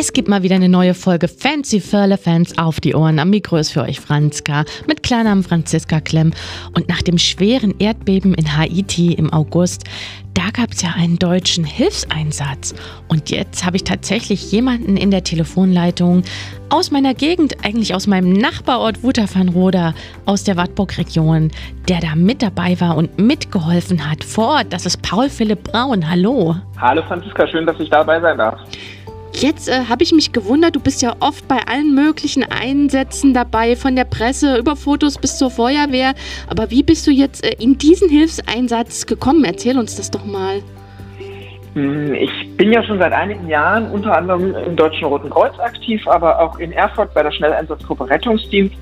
Es 0.00 0.14
gibt 0.14 0.28
mal 0.28 0.42
wieder 0.42 0.54
eine 0.54 0.70
neue 0.70 0.94
Folge 0.94 1.28
Fancy 1.28 1.78
Furle 1.78 2.16
Fans 2.16 2.56
auf 2.56 2.80
die 2.80 2.94
Ohren. 2.94 3.18
Am 3.18 3.28
Mikro 3.28 3.58
ist 3.58 3.72
für 3.72 3.82
euch 3.82 4.00
Franzka 4.00 4.64
mit 4.88 5.02
Kleinnamen 5.02 5.44
Franziska 5.44 6.00
Klemm. 6.00 6.32
Und 6.74 6.88
nach 6.88 7.02
dem 7.02 7.18
schweren 7.18 7.74
Erdbeben 7.78 8.32
in 8.32 8.56
Haiti 8.56 9.12
im 9.12 9.30
August, 9.30 9.84
da 10.32 10.44
gab 10.54 10.70
es 10.72 10.80
ja 10.80 10.94
einen 10.96 11.18
deutschen 11.18 11.64
Hilfseinsatz. 11.64 12.74
Und 13.08 13.28
jetzt 13.28 13.66
habe 13.66 13.76
ich 13.76 13.84
tatsächlich 13.84 14.50
jemanden 14.50 14.96
in 14.96 15.10
der 15.10 15.22
Telefonleitung 15.22 16.22
aus 16.70 16.90
meiner 16.90 17.12
Gegend, 17.12 17.62
eigentlich 17.62 17.94
aus 17.94 18.06
meinem 18.06 18.32
Nachbarort 18.32 19.02
Wutterfernroda, 19.02 19.92
aus 20.24 20.44
der 20.44 20.56
Wartburg-Region, 20.56 21.50
der 21.90 22.00
da 22.00 22.14
mit 22.14 22.40
dabei 22.40 22.80
war 22.80 22.96
und 22.96 23.18
mitgeholfen 23.18 24.10
hat 24.10 24.24
vor 24.24 24.48
Ort. 24.48 24.72
Das 24.72 24.86
ist 24.86 25.02
Paul 25.02 25.28
Philipp 25.28 25.64
Braun. 25.64 26.08
Hallo. 26.08 26.56
Hallo 26.78 27.02
Franziska, 27.06 27.46
schön, 27.46 27.66
dass 27.66 27.78
ich 27.78 27.90
dabei 27.90 28.18
sein 28.18 28.38
darf. 28.38 28.58
Jetzt 29.40 29.70
äh, 29.70 29.86
habe 29.88 30.02
ich 30.02 30.12
mich 30.12 30.32
gewundert, 30.32 30.76
du 30.76 30.80
bist 30.80 31.00
ja 31.00 31.14
oft 31.20 31.48
bei 31.48 31.56
allen 31.66 31.94
möglichen 31.94 32.44
Einsätzen 32.44 33.32
dabei, 33.32 33.74
von 33.74 33.96
der 33.96 34.04
Presse 34.04 34.58
über 34.58 34.76
Fotos 34.76 35.16
bis 35.16 35.38
zur 35.38 35.50
Feuerwehr. 35.50 36.12
Aber 36.46 36.70
wie 36.70 36.82
bist 36.82 37.06
du 37.06 37.10
jetzt 37.10 37.42
äh, 37.42 37.56
in 37.58 37.78
diesen 37.78 38.10
Hilfseinsatz 38.10 39.06
gekommen? 39.06 39.44
Erzähl 39.44 39.78
uns 39.78 39.96
das 39.96 40.10
doch 40.10 40.26
mal. 40.26 40.60
Hm, 41.72 42.12
ich 42.12 42.30
bin 42.58 42.70
ja 42.70 42.82
schon 42.82 42.98
seit 42.98 43.14
einigen 43.14 43.48
Jahren 43.48 43.90
unter 43.90 44.14
anderem 44.14 44.54
im 44.54 44.76
Deutschen 44.76 45.06
Roten 45.06 45.30
Kreuz 45.30 45.58
aktiv, 45.58 46.06
aber 46.06 46.38
auch 46.38 46.58
in 46.58 46.72
Erfurt 46.72 47.14
bei 47.14 47.22
der 47.22 47.32
Schnelleinsatzgruppe 47.32 48.10
Rettungsdienst. 48.10 48.76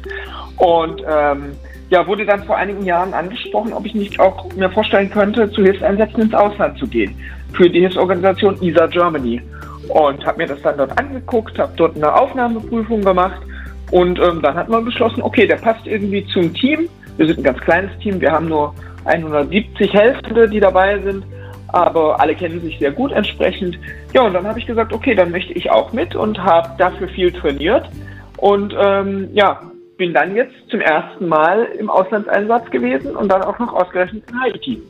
Und 0.57 1.05
ähm, 1.09 1.53
ja, 1.91 2.05
wurde 2.05 2.27
dann 2.27 2.43
vor 2.43 2.57
einigen 2.57 2.85
Jahren 2.85 3.15
angesprochen, 3.15 3.73
ob 3.73 3.87
ich 3.87 3.95
nicht 3.95 4.19
auch 4.19 4.53
mir 4.57 4.71
vorstellen 4.71 5.09
könnte, 5.09 5.49
zu 5.53 5.63
Hilfseinsätzen 5.63 6.23
ins 6.23 6.35
Ausland 6.35 6.77
zu 6.79 6.89
gehen. 6.89 7.15
Für 7.53 7.71
die 7.71 7.79
Hilfsorganisation 7.79 8.61
ISA 8.61 8.87
Germany 8.89 9.41
und 9.89 10.25
habe 10.25 10.39
mir 10.39 10.47
das 10.47 10.61
dann 10.63 10.77
dort 10.77 10.99
angeguckt, 10.99 11.59
habe 11.59 11.73
dort 11.77 11.97
eine 11.97 12.15
Aufnahmeprüfung 12.15 13.03
gemacht 13.03 13.41
und 13.91 14.19
ähm, 14.19 14.43
dann 14.43 14.55
hat 14.55 14.69
man 14.69 14.85
beschlossen, 14.85 15.23
okay, 15.23 15.47
der 15.47 15.57
passt 15.57 15.87
irgendwie 15.87 16.27
zum 16.27 16.53
Team. 16.55 16.89
Wir 17.17 17.27
sind 17.27 17.39
ein 17.39 17.45
ganz 17.45 17.61
kleines 17.61 17.97
Team, 17.99 18.21
wir 18.21 18.31
haben 18.31 18.49
nur 18.49 18.75
170 19.05 19.93
Helfende, 19.93 20.49
die 20.49 20.61
dabei 20.61 20.99
sind, 21.01 21.25
aber 21.69 22.21
alle 22.21 22.35
kennen 22.35 22.61
sich 22.61 22.79
sehr 22.79 22.93
gut 22.93 23.13
entsprechend. 23.13 23.79
Ja, 24.13 24.23
und 24.23 24.35
dann 24.35 24.47
habe 24.47 24.59
ich 24.59 24.67
gesagt, 24.67 24.93
okay, 24.93 25.15
dann 25.15 25.31
möchte 25.31 25.53
ich 25.55 25.71
auch 25.71 25.93
mit 25.93 26.15
und 26.15 26.39
habe 26.39 26.71
dafür 26.79 27.09
viel 27.09 27.33
trainiert 27.33 27.89
und 28.37 28.75
ähm, 28.79 29.29
ja, 29.33 29.61
bin 29.97 30.15
dann 30.15 30.37
jetzt 30.37 30.55
zum 30.71 30.81
ersten 30.81 31.27
Mal 31.27 31.65
im 31.79 31.91
Auslandseinsatz 31.91 32.71
gewesen 32.71 33.17
und 33.17 33.29
dann 33.31 33.43
auch 33.43 33.59
noch 33.59 33.73
ausgerechnet 33.73 34.23
in 34.31 34.41
Haiti 34.41 34.83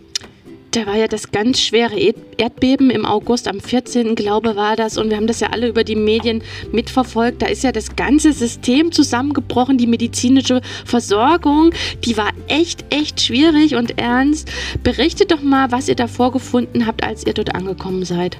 da 0.72 0.86
war 0.86 0.96
ja 0.96 1.08
das 1.08 1.30
ganz 1.30 1.60
schwere 1.60 1.98
Erdbeben 2.36 2.90
im 2.90 3.06
August, 3.06 3.48
am 3.48 3.60
14. 3.60 4.14
glaube 4.14 4.56
war 4.56 4.76
das. 4.76 4.98
Und 4.98 5.10
wir 5.10 5.16
haben 5.16 5.26
das 5.26 5.40
ja 5.40 5.48
alle 5.50 5.68
über 5.68 5.84
die 5.84 5.96
Medien 5.96 6.42
mitverfolgt. 6.72 7.42
Da 7.42 7.46
ist 7.46 7.64
ja 7.64 7.72
das 7.72 7.96
ganze 7.96 8.32
System 8.32 8.92
zusammengebrochen. 8.92 9.78
Die 9.78 9.86
medizinische 9.86 10.60
Versorgung, 10.84 11.72
die 12.04 12.16
war 12.16 12.30
echt, 12.48 12.84
echt 12.90 13.20
schwierig 13.20 13.74
und 13.74 13.98
ernst. 13.98 14.50
Berichtet 14.82 15.30
doch 15.30 15.42
mal, 15.42 15.70
was 15.72 15.88
ihr 15.88 15.96
da 15.96 16.06
vorgefunden 16.06 16.86
habt, 16.86 17.02
als 17.04 17.26
ihr 17.26 17.34
dort 17.34 17.54
angekommen 17.54 18.04
seid. 18.04 18.36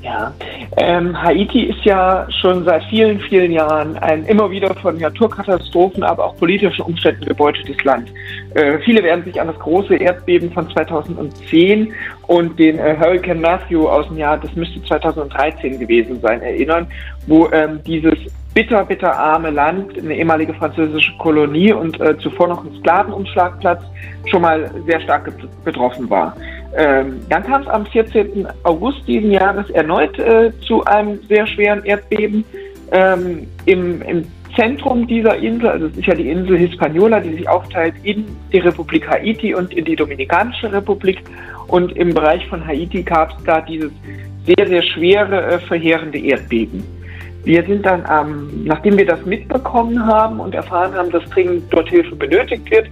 Ja, 0.00 0.32
ähm, 0.76 1.20
Haiti 1.20 1.64
ist 1.64 1.84
ja 1.84 2.26
schon 2.40 2.64
seit 2.64 2.84
vielen, 2.84 3.18
vielen 3.18 3.50
Jahren 3.50 3.96
ein 3.98 4.24
immer 4.26 4.48
wieder 4.48 4.72
von 4.76 4.96
Naturkatastrophen, 4.96 6.04
aber 6.04 6.24
auch 6.24 6.36
politischen 6.36 6.82
Umständen 6.82 7.24
gebeutetes 7.24 7.82
Land. 7.82 8.12
Äh, 8.54 8.78
viele 8.84 9.02
werden 9.02 9.24
sich 9.24 9.40
an 9.40 9.48
das 9.48 9.58
große 9.58 9.96
Erdbeben 9.96 10.52
von 10.52 10.70
2010 10.70 11.92
und 12.28 12.58
den 12.60 12.78
äh, 12.78 12.96
Hurricane 12.96 13.40
Matthew 13.40 13.88
aus 13.88 14.06
dem 14.06 14.18
Jahr, 14.18 14.38
das 14.38 14.54
müsste 14.54 14.80
2013 14.84 15.80
gewesen 15.80 16.20
sein, 16.20 16.42
erinnern, 16.42 16.86
wo 17.26 17.50
ähm, 17.50 17.80
dieses 17.84 18.18
bitter, 18.54 18.84
bitter 18.84 19.16
arme 19.16 19.50
Land, 19.50 19.98
eine 19.98 20.14
ehemalige 20.14 20.54
französische 20.54 21.16
Kolonie 21.18 21.72
und 21.72 22.00
äh, 22.00 22.16
zuvor 22.18 22.48
noch 22.48 22.64
ein 22.64 22.74
Sklavenumschlagplatz, 22.78 23.82
schon 24.26 24.42
mal 24.42 24.70
sehr 24.86 25.00
stark 25.00 25.32
betroffen 25.64 26.08
war. 26.08 26.36
Ähm, 26.76 27.20
dann 27.28 27.44
kam 27.44 27.62
es 27.62 27.68
am 27.68 27.86
14. 27.86 28.46
August 28.64 29.06
diesen 29.06 29.30
Jahres 29.30 29.70
erneut 29.70 30.18
äh, 30.18 30.52
zu 30.66 30.84
einem 30.84 31.20
sehr 31.28 31.46
schweren 31.46 31.84
Erdbeben 31.84 32.44
ähm, 32.92 33.46
im, 33.64 34.02
im 34.02 34.24
Zentrum 34.56 35.06
dieser 35.06 35.36
Insel, 35.36 35.68
also 35.68 35.86
es 35.86 35.96
ist 35.96 36.06
ja 36.06 36.14
die 36.14 36.28
Insel 36.28 36.58
Hispaniola, 36.58 37.20
die 37.20 37.34
sich 37.34 37.48
aufteilt 37.48 37.94
in 38.02 38.24
die 38.52 38.58
Republik 38.58 39.08
Haiti 39.08 39.54
und 39.54 39.72
in 39.72 39.84
die 39.84 39.96
Dominikanische 39.96 40.72
Republik. 40.72 41.22
Und 41.68 41.96
im 41.96 42.14
Bereich 42.14 42.46
von 42.48 42.66
Haiti 42.66 43.02
gab 43.02 43.30
es 43.38 43.44
da 43.44 43.60
dieses 43.60 43.92
sehr, 44.46 44.66
sehr 44.66 44.82
schwere, 44.82 45.46
äh, 45.46 45.58
verheerende 45.60 46.18
Erdbeben. 46.18 46.82
Wir 47.44 47.62
sind 47.64 47.86
dann, 47.86 48.04
ähm, 48.10 48.64
nachdem 48.64 48.98
wir 48.98 49.06
das 49.06 49.24
mitbekommen 49.24 50.04
haben 50.04 50.40
und 50.40 50.54
erfahren 50.54 50.94
haben, 50.94 51.10
dass 51.10 51.24
dringend 51.30 51.64
dort 51.70 51.88
Hilfe 51.88 52.16
benötigt 52.16 52.70
wird, 52.70 52.88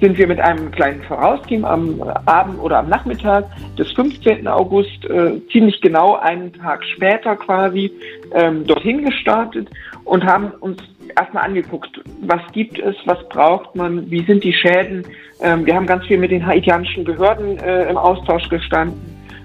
sind 0.00 0.18
wir 0.18 0.26
mit 0.26 0.40
einem 0.40 0.70
kleinen 0.70 1.02
Vorausteam 1.02 1.64
am 1.64 2.02
Abend 2.26 2.60
oder 2.60 2.78
am 2.78 2.88
Nachmittag 2.88 3.44
des 3.76 3.90
15. 3.92 4.46
August, 4.48 5.04
äh, 5.06 5.40
ziemlich 5.50 5.80
genau 5.80 6.16
einen 6.16 6.52
Tag 6.52 6.84
später 6.84 7.36
quasi, 7.36 7.92
ähm, 8.32 8.66
dorthin 8.66 9.04
gestartet 9.04 9.68
und 10.04 10.24
haben 10.24 10.50
uns 10.60 10.82
erstmal 11.16 11.44
angeguckt, 11.44 12.00
was 12.22 12.40
gibt 12.52 12.78
es, 12.78 12.96
was 13.06 13.18
braucht 13.28 13.74
man, 13.76 14.10
wie 14.10 14.24
sind 14.24 14.42
die 14.44 14.52
Schäden. 14.52 15.06
Ähm, 15.40 15.64
wir 15.64 15.74
haben 15.74 15.86
ganz 15.86 16.04
viel 16.06 16.18
mit 16.18 16.30
den 16.30 16.44
haitianischen 16.44 17.04
Behörden 17.04 17.58
äh, 17.58 17.88
im 17.88 17.96
Austausch 17.96 18.48
gestanden, 18.48 19.00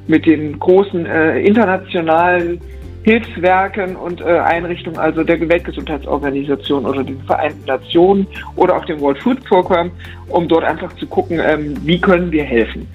mit 0.08 0.26
den 0.26 0.58
großen 0.58 1.06
äh, 1.06 1.40
internationalen 1.42 2.60
Hilfswerken 3.04 3.96
und 3.96 4.22
äh, 4.22 4.40
Einrichtungen, 4.40 5.00
also 5.00 5.24
der 5.24 5.40
Weltgesundheitsorganisation 5.48 6.86
oder 6.86 7.04
den 7.04 7.22
Vereinten 7.24 7.66
Nationen 7.66 8.28
oder 8.56 8.76
auch 8.76 8.86
dem 8.86 9.00
World 9.00 9.20
Food 9.20 9.44
Program, 9.46 9.92
um 10.28 10.48
dort 10.48 10.64
einfach 10.64 10.94
zu 10.98 11.08
gucken, 11.08 11.40
ähm, 11.44 11.76
wie 11.84 12.00
können 12.00 12.32
wir 12.32 12.44
helfen? 12.44 12.88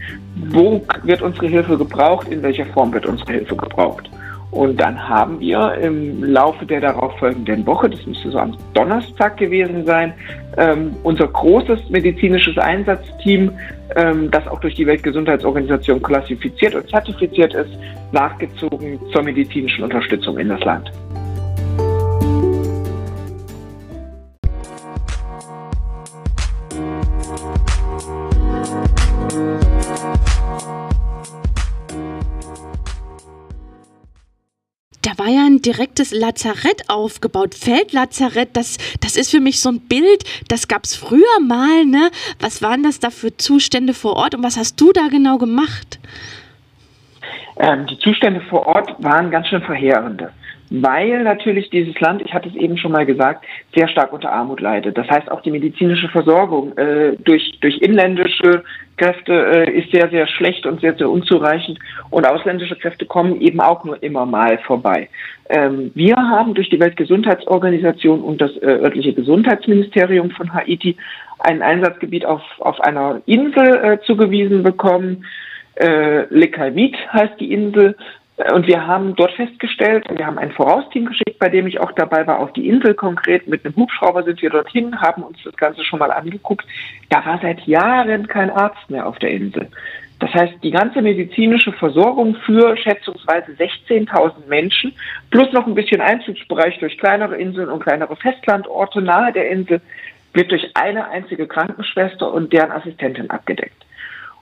Wo 0.50 0.84
wird 1.04 1.22
unsere 1.22 1.46
Hilfe 1.46 1.78
gebraucht? 1.78 2.28
In 2.28 2.42
welcher 2.42 2.66
Form 2.66 2.92
wird 2.92 3.06
unsere 3.06 3.32
Hilfe 3.32 3.56
gebraucht? 3.56 4.10
Und 4.54 4.80
dann 4.80 5.08
haben 5.08 5.40
wir 5.40 5.74
im 5.82 6.22
Laufe 6.22 6.64
der 6.64 6.80
darauffolgenden 6.80 7.66
Woche, 7.66 7.90
das 7.90 8.06
müsste 8.06 8.30
so 8.30 8.38
am 8.38 8.56
Donnerstag 8.72 9.36
gewesen 9.36 9.84
sein, 9.84 10.14
ähm, 10.56 10.94
unser 11.02 11.26
großes 11.26 11.90
medizinisches 11.90 12.56
Einsatzteam, 12.56 13.50
ähm, 13.96 14.30
das 14.30 14.46
auch 14.46 14.60
durch 14.60 14.76
die 14.76 14.86
Weltgesundheitsorganisation 14.86 16.00
klassifiziert 16.00 16.76
und 16.76 16.88
zertifiziert 16.88 17.52
ist, 17.52 17.76
nachgezogen 18.12 19.00
zur 19.12 19.24
medizinischen 19.24 19.82
Unterstützung 19.82 20.38
in 20.38 20.48
das 20.48 20.60
Land. 20.60 20.88
Direktes 35.64 36.12
Lazarett 36.12 36.88
aufgebaut. 36.88 37.54
Feldlazarett, 37.54 38.56
das, 38.56 38.78
das 39.00 39.16
ist 39.16 39.30
für 39.30 39.40
mich 39.40 39.60
so 39.60 39.70
ein 39.70 39.80
Bild, 39.80 40.24
das 40.48 40.68
gab 40.68 40.84
es 40.84 40.94
früher 40.94 41.40
mal, 41.40 41.84
ne? 41.84 42.10
Was 42.40 42.62
waren 42.62 42.82
das 42.82 43.00
da 43.00 43.10
für 43.10 43.36
Zustände 43.36 43.94
vor 43.94 44.16
Ort 44.16 44.34
und 44.34 44.42
was 44.42 44.56
hast 44.56 44.80
du 44.80 44.92
da 44.92 45.08
genau 45.08 45.38
gemacht? 45.38 45.98
Ähm, 47.58 47.86
die 47.86 47.98
Zustände 47.98 48.40
vor 48.48 48.66
Ort 48.66 48.94
waren 49.02 49.30
ganz 49.30 49.48
schön 49.48 49.62
verheerende 49.62 50.32
weil 50.70 51.22
natürlich 51.22 51.70
dieses 51.70 51.98
Land, 52.00 52.22
ich 52.22 52.32
hatte 52.32 52.48
es 52.48 52.54
eben 52.54 52.76
schon 52.76 52.92
mal 52.92 53.06
gesagt, 53.06 53.44
sehr 53.76 53.88
stark 53.88 54.12
unter 54.12 54.32
Armut 54.32 54.60
leidet. 54.60 54.96
Das 54.96 55.08
heißt, 55.08 55.30
auch 55.30 55.42
die 55.42 55.50
medizinische 55.50 56.08
Versorgung 56.08 56.76
äh, 56.78 57.16
durch, 57.24 57.58
durch 57.60 57.78
inländische 57.78 58.64
Kräfte 58.96 59.32
äh, 59.32 59.70
ist 59.70 59.92
sehr, 59.92 60.08
sehr 60.08 60.26
schlecht 60.26 60.66
und 60.66 60.80
sehr, 60.80 60.94
sehr 60.94 61.10
unzureichend. 61.10 61.78
Und 62.10 62.26
ausländische 62.26 62.76
Kräfte 62.76 63.06
kommen 63.06 63.40
eben 63.40 63.60
auch 63.60 63.84
nur 63.84 64.02
immer 64.02 64.24
mal 64.26 64.58
vorbei. 64.58 65.08
Ähm, 65.48 65.90
wir 65.94 66.16
haben 66.16 66.54
durch 66.54 66.70
die 66.70 66.80
Weltgesundheitsorganisation 66.80 68.22
und 68.22 68.40
das 68.40 68.56
äh, 68.58 68.66
örtliche 68.66 69.12
Gesundheitsministerium 69.12 70.30
von 70.30 70.54
Haiti 70.54 70.96
ein 71.40 71.62
Einsatzgebiet 71.62 72.24
auf, 72.24 72.42
auf 72.58 72.80
einer 72.80 73.20
Insel 73.26 73.84
äh, 73.84 73.98
zugewiesen 74.06 74.62
bekommen. 74.62 75.24
Äh, 75.74 76.24
Le 76.30 76.48
Calvit 76.48 76.96
heißt 77.12 77.38
die 77.38 77.52
Insel. 77.52 77.96
Und 78.36 78.66
wir 78.66 78.84
haben 78.84 79.14
dort 79.14 79.32
festgestellt, 79.32 80.06
wir 80.10 80.26
haben 80.26 80.38
ein 80.38 80.50
Vorausteam 80.50 81.06
geschickt, 81.06 81.38
bei 81.38 81.48
dem 81.48 81.68
ich 81.68 81.80
auch 81.80 81.92
dabei 81.92 82.26
war, 82.26 82.40
auf 82.40 82.52
die 82.52 82.68
Insel 82.68 82.94
konkret. 82.94 83.46
Mit 83.46 83.64
einem 83.64 83.76
Hubschrauber 83.76 84.24
sind 84.24 84.42
wir 84.42 84.50
dorthin, 84.50 85.00
haben 85.00 85.22
uns 85.22 85.38
das 85.44 85.56
Ganze 85.56 85.84
schon 85.84 86.00
mal 86.00 86.10
angeguckt. 86.10 86.66
Da 87.10 87.24
war 87.24 87.38
seit 87.40 87.60
Jahren 87.66 88.26
kein 88.26 88.50
Arzt 88.50 88.90
mehr 88.90 89.06
auf 89.06 89.20
der 89.20 89.30
Insel. 89.30 89.68
Das 90.18 90.32
heißt, 90.32 90.54
die 90.64 90.72
ganze 90.72 91.00
medizinische 91.00 91.72
Versorgung 91.72 92.34
für 92.46 92.76
schätzungsweise 92.76 93.52
16.000 93.52 94.48
Menschen 94.48 94.92
plus 95.30 95.52
noch 95.52 95.66
ein 95.66 95.74
bisschen 95.74 96.00
Einzugsbereich 96.00 96.78
durch 96.78 96.98
kleinere 96.98 97.36
Inseln 97.36 97.68
und 97.68 97.82
kleinere 97.82 98.16
Festlandorte 98.16 99.00
nahe 99.00 99.32
der 99.32 99.50
Insel 99.50 99.80
wird 100.32 100.50
durch 100.50 100.68
eine 100.74 101.08
einzige 101.08 101.46
Krankenschwester 101.46 102.32
und 102.32 102.52
deren 102.52 102.72
Assistentin 102.72 103.30
abgedeckt. 103.30 103.83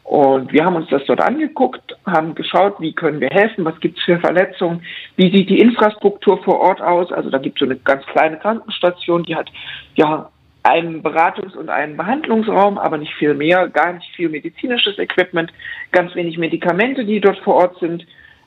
Und 0.04 0.52
wir 0.52 0.64
haben 0.64 0.76
uns 0.76 0.88
das 0.90 1.04
dort 1.06 1.20
angeguckt, 1.20 1.96
haben 2.04 2.34
geschaut, 2.34 2.80
wie 2.80 2.92
können 2.92 3.20
wir 3.20 3.30
helfen, 3.30 3.64
was 3.64 3.78
gibt 3.80 3.98
es 3.98 4.04
für 4.04 4.18
Verletzungen, 4.18 4.82
wie 5.16 5.30
sieht 5.30 5.48
die 5.48 5.60
Infrastruktur 5.60 6.42
vor 6.42 6.60
Ort 6.60 6.82
aus. 6.82 7.12
Also 7.12 7.30
da 7.30 7.38
gibt 7.38 7.56
es 7.56 7.60
so 7.60 7.66
eine 7.66 7.80
ganz 7.80 8.04
kleine 8.06 8.38
Krankenstation, 8.38 9.22
die 9.22 9.36
hat 9.36 9.50
ja 9.94 10.28
einen 10.64 11.02
Beratungs- 11.02 11.56
und 11.56 11.68
einen 11.68 11.96
Behandlungsraum, 11.96 12.78
aber 12.78 12.98
nicht 12.98 13.14
viel 13.14 13.34
mehr, 13.34 13.68
gar 13.68 13.92
nicht 13.92 14.14
viel 14.14 14.28
medizinisches 14.28 14.98
Equipment, 14.98 15.52
ganz 15.90 16.14
wenig 16.14 16.38
Medikamente, 16.38 17.04
die 17.04 17.20
dort 17.20 17.38
vor 17.38 17.54
Ort 17.54 17.78
sind. 17.78 18.06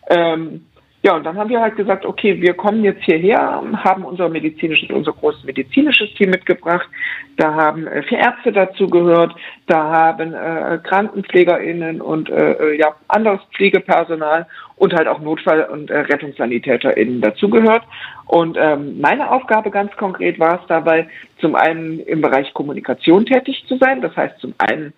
Ähm, 0.10 0.66
ja, 1.06 1.16
und 1.16 1.24
dann 1.24 1.38
haben 1.38 1.52
wir 1.52 1.62
halt 1.62 1.76
gesagt, 1.76 2.04
okay, 2.04 2.42
wir 2.42 2.56
kommen 2.56 2.84
jetzt 2.84 3.04
hierher, 3.04 3.62
haben 3.84 4.04
unser 4.04 4.28
medizinisches, 4.28 4.90
unser 4.90 5.14
großes 5.14 5.44
medizinisches 5.44 6.12
Team 6.16 6.32
mitgebracht. 6.32 6.90
Da 7.38 7.54
haben 7.54 7.86
äh, 7.86 8.02
vier 8.02 8.18
Ärzte 8.18 8.52
dazu 8.52 8.88
gehört, 8.88 9.36
da 9.68 9.84
haben 9.84 10.34
äh, 10.34 10.80
KrankenpflegerInnen 10.82 12.02
und 12.02 12.32
äh, 12.32 12.54
äh, 12.54 12.80
ja, 12.80 12.96
anderes 13.08 13.40
Pflegepersonal 13.54 14.48
und 14.78 14.96
halt 14.96 15.08
auch 15.08 15.20
Notfall- 15.20 15.66
und 15.66 15.92
äh, 15.92 16.00
RettungssanitäterInnen 16.00 17.22
dazugehört. 17.22 17.84
Und 18.26 18.58
ähm, 18.60 19.00
meine 19.00 19.30
Aufgabe 19.30 19.70
ganz 19.70 19.96
konkret 19.98 20.40
war 20.40 20.60
es 20.60 20.68
dabei, 20.68 21.08
zum 21.40 21.54
einen 21.54 22.00
im 22.00 22.22
Bereich 22.22 22.52
Kommunikation 22.56 23.28
tätig 23.28 23.64
zu 23.68 23.78
sein. 23.78 24.02
Das 24.02 24.16
heißt, 24.16 24.40
zum 24.40 24.56
einen 24.58 24.92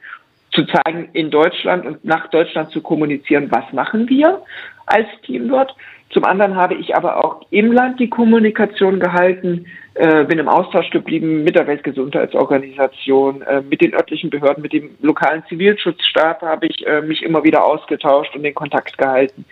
zu 0.57 0.65
zeigen, 0.65 1.09
in 1.13 1.29
Deutschland 1.29 1.85
und 1.85 2.03
nach 2.03 2.27
Deutschland 2.29 2.71
zu 2.71 2.81
kommunizieren, 2.81 3.47
was 3.51 3.71
machen 3.73 4.09
wir 4.09 4.41
als 4.87 5.07
Team 5.23 5.47
dort. 5.49 5.75
Zum 6.09 6.23
anderen 6.23 6.55
habe 6.55 6.75
ich 6.75 6.95
aber 6.95 7.23
auch 7.23 7.41
im 7.51 7.71
Land 7.71 7.99
die 7.99 8.09
Kommunikation 8.09 8.99
gehalten, 8.99 9.65
äh, 9.93 10.23
bin 10.23 10.39
im 10.39 10.47
Austausch 10.47 10.89
geblieben 10.89 11.43
mit 11.43 11.55
der 11.55 11.67
Weltgesundheitsorganisation, 11.67 13.41
äh, 13.41 13.61
mit 13.61 13.81
den 13.81 13.93
örtlichen 13.93 14.29
Behörden, 14.29 14.61
mit 14.61 14.73
dem 14.73 14.91
lokalen 15.01 15.43
Zivilschutzstab 15.49 16.41
habe 16.41 16.67
ich 16.67 16.87
äh, 16.87 17.01
mich 17.01 17.23
immer 17.23 17.43
wieder 17.43 17.63
ausgetauscht 17.65 18.35
und 18.35 18.43
den 18.43 18.55
Kontakt 18.55 18.97
gehalten. 18.97 19.45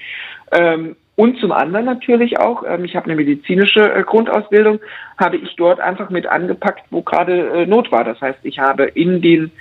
Ähm, 0.52 0.96
und 1.18 1.40
zum 1.40 1.52
anderen 1.52 1.86
natürlich 1.86 2.40
auch, 2.40 2.64
ähm, 2.68 2.86
ich 2.86 2.96
habe 2.96 3.06
eine 3.06 3.16
medizinische 3.16 3.82
äh, 3.82 4.04
Grundausbildung, 4.04 4.80
habe 5.18 5.38
ich 5.38 5.56
dort 5.56 5.80
einfach 5.80 6.10
mit 6.10 6.26
angepackt, 6.26 6.84
wo 6.90 7.02
gerade 7.02 7.50
äh, 7.50 7.66
Not 7.66 7.92
war. 7.92 8.04
Das 8.04 8.20
heißt, 8.22 8.40
ich 8.44 8.60
habe 8.60 8.84
in 8.84 9.22
den 9.22 9.52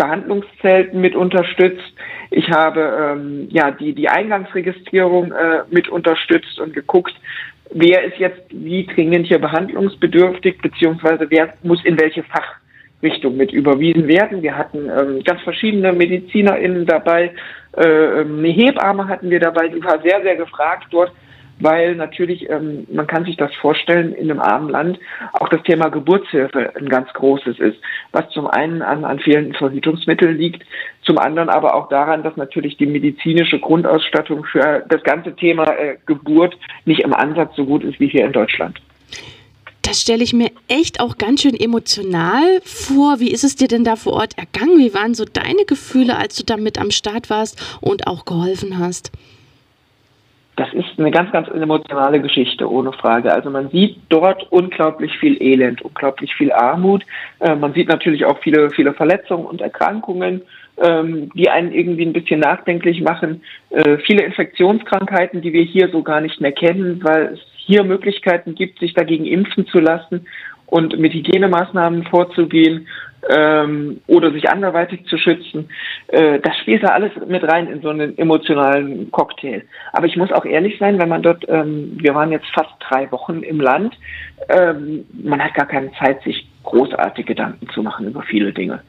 Behandlungszelten 0.00 0.98
mit 0.98 1.14
unterstützt. 1.14 1.92
Ich 2.30 2.50
habe 2.50 2.80
ähm, 2.80 3.48
ja 3.50 3.70
die, 3.70 3.92
die 3.94 4.08
Eingangsregistrierung 4.08 5.32
äh, 5.32 5.64
mit 5.70 5.88
unterstützt 5.88 6.58
und 6.58 6.72
geguckt, 6.72 7.14
wer 7.70 8.04
ist 8.04 8.16
jetzt 8.16 8.42
wie 8.48 8.86
dringend 8.86 9.26
hier 9.26 9.38
behandlungsbedürftig, 9.38 10.58
beziehungsweise 10.62 11.26
wer 11.28 11.52
muss 11.62 11.84
in 11.84 12.00
welche 12.00 12.24
Fachrichtung 12.24 13.36
mit 13.36 13.52
überwiesen 13.52 14.08
werden. 14.08 14.42
Wir 14.42 14.56
hatten 14.56 14.88
ähm, 14.88 15.22
ganz 15.22 15.42
verschiedene 15.42 15.92
MedizinerInnen 15.92 16.86
dabei. 16.86 17.32
Äh, 17.76 17.82
ähm, 17.84 18.38
eine 18.38 18.48
Hebamme 18.48 19.06
hatten 19.06 19.28
wir 19.28 19.40
dabei, 19.40 19.68
die 19.68 19.84
war 19.84 20.00
sehr, 20.00 20.22
sehr 20.22 20.36
gefragt 20.36 20.86
dort 20.92 21.12
weil 21.60 21.94
natürlich, 21.94 22.48
ähm, 22.50 22.86
man 22.92 23.06
kann 23.06 23.24
sich 23.24 23.36
das 23.36 23.54
vorstellen, 23.56 24.12
in 24.12 24.30
einem 24.30 24.40
armen 24.40 24.70
Land 24.70 24.98
auch 25.32 25.48
das 25.48 25.62
Thema 25.62 25.88
Geburtshilfe 25.88 26.74
ein 26.76 26.88
ganz 26.88 27.12
großes 27.12 27.58
ist, 27.58 27.78
was 28.12 28.28
zum 28.30 28.46
einen 28.46 28.82
an, 28.82 29.04
an 29.04 29.20
fehlenden 29.20 29.54
Verhütungsmitteln 29.54 30.36
liegt, 30.36 30.64
zum 31.02 31.18
anderen 31.18 31.48
aber 31.48 31.74
auch 31.74 31.88
daran, 31.88 32.22
dass 32.22 32.36
natürlich 32.36 32.76
die 32.76 32.86
medizinische 32.86 33.60
Grundausstattung 33.60 34.44
für 34.44 34.84
das 34.88 35.02
ganze 35.02 35.36
Thema 35.36 35.64
äh, 35.72 35.96
Geburt 36.06 36.56
nicht 36.84 37.00
im 37.00 37.14
Ansatz 37.14 37.54
so 37.56 37.64
gut 37.64 37.84
ist 37.84 38.00
wie 38.00 38.08
hier 38.08 38.24
in 38.24 38.32
Deutschland. 38.32 38.80
Das 39.82 40.02
stelle 40.02 40.22
ich 40.22 40.32
mir 40.32 40.50
echt 40.68 41.00
auch 41.00 41.16
ganz 41.16 41.42
schön 41.42 41.58
emotional 41.58 42.60
vor. 42.64 43.18
Wie 43.18 43.30
ist 43.30 43.44
es 43.44 43.56
dir 43.56 43.66
denn 43.66 43.82
da 43.82 43.96
vor 43.96 44.12
Ort 44.12 44.36
ergangen? 44.36 44.78
Wie 44.78 44.94
waren 44.94 45.14
so 45.14 45.24
deine 45.24 45.64
Gefühle, 45.66 46.16
als 46.16 46.36
du 46.36 46.44
damit 46.44 46.78
am 46.78 46.90
Start 46.90 47.30
warst 47.30 47.78
und 47.80 48.06
auch 48.06 48.24
geholfen 48.24 48.78
hast? 48.78 49.10
Das 50.56 50.72
ist 50.74 50.98
eine 50.98 51.10
ganz, 51.10 51.32
ganz 51.32 51.48
emotionale 51.48 52.20
Geschichte, 52.20 52.70
ohne 52.70 52.92
Frage. 52.92 53.32
Also 53.32 53.50
man 53.50 53.70
sieht 53.70 53.96
dort 54.08 54.46
unglaublich 54.50 55.16
viel 55.18 55.40
Elend, 55.42 55.80
unglaublich 55.82 56.34
viel 56.34 56.52
Armut. 56.52 57.04
Äh, 57.38 57.54
man 57.56 57.72
sieht 57.72 57.88
natürlich 57.88 58.24
auch 58.26 58.38
viele, 58.40 58.70
viele 58.70 58.92
Verletzungen 58.92 59.46
und 59.46 59.60
Erkrankungen, 59.60 60.42
ähm, 60.76 61.30
die 61.34 61.48
einen 61.48 61.72
irgendwie 61.72 62.04
ein 62.04 62.12
bisschen 62.12 62.40
nachdenklich 62.40 63.00
machen. 63.00 63.42
Äh, 63.70 63.98
viele 63.98 64.22
Infektionskrankheiten, 64.22 65.40
die 65.40 65.52
wir 65.52 65.62
hier 65.62 65.88
so 65.88 66.02
gar 66.02 66.20
nicht 66.20 66.40
mehr 66.40 66.52
kennen, 66.52 67.00
weil 67.02 67.34
es 67.34 67.40
hier 67.56 67.84
Möglichkeiten 67.84 68.54
gibt, 68.54 68.80
sich 68.80 68.92
dagegen 68.94 69.24
impfen 69.24 69.66
zu 69.66 69.78
lassen 69.78 70.26
und 70.66 70.98
mit 70.98 71.14
Hygienemaßnahmen 71.14 72.04
vorzugehen 72.04 72.86
ähm, 73.28 74.00
oder 74.06 74.32
sich 74.32 74.48
anderweitig 74.48 75.04
zu 75.06 75.18
schützen. 75.18 75.68
Äh, 76.08 76.40
das 76.40 76.56
spielt 76.58 76.82
da 76.82 76.88
alles 76.88 77.12
mit 77.26 77.42
rein 77.44 77.68
in 77.68 77.82
so 77.82 77.90
einen 77.90 78.16
emotionalen 78.18 79.10
Cocktail. 79.10 79.62
Aber 79.92 80.06
ich 80.06 80.16
muss 80.16 80.32
auch 80.32 80.44
ehrlich 80.44 80.78
sein, 80.78 80.98
wenn 80.98 81.08
man 81.08 81.22
dort, 81.22 81.44
ähm, 81.48 81.96
wir 82.00 82.14
waren 82.14 82.32
jetzt 82.32 82.48
fast 82.54 82.72
drei 82.80 83.10
Wochen 83.12 83.42
im 83.42 83.60
Land, 83.60 83.96
ähm, 84.48 85.06
man 85.12 85.42
hat 85.42 85.54
gar 85.54 85.66
keine 85.66 85.92
Zeit, 85.92 86.22
sich 86.22 86.49
großartig 86.62 87.26
Gedanken 87.26 87.68
zu 87.70 87.82
machen 87.82 88.06
über 88.06 88.22
viele 88.22 88.52
Dinge. 88.52 88.80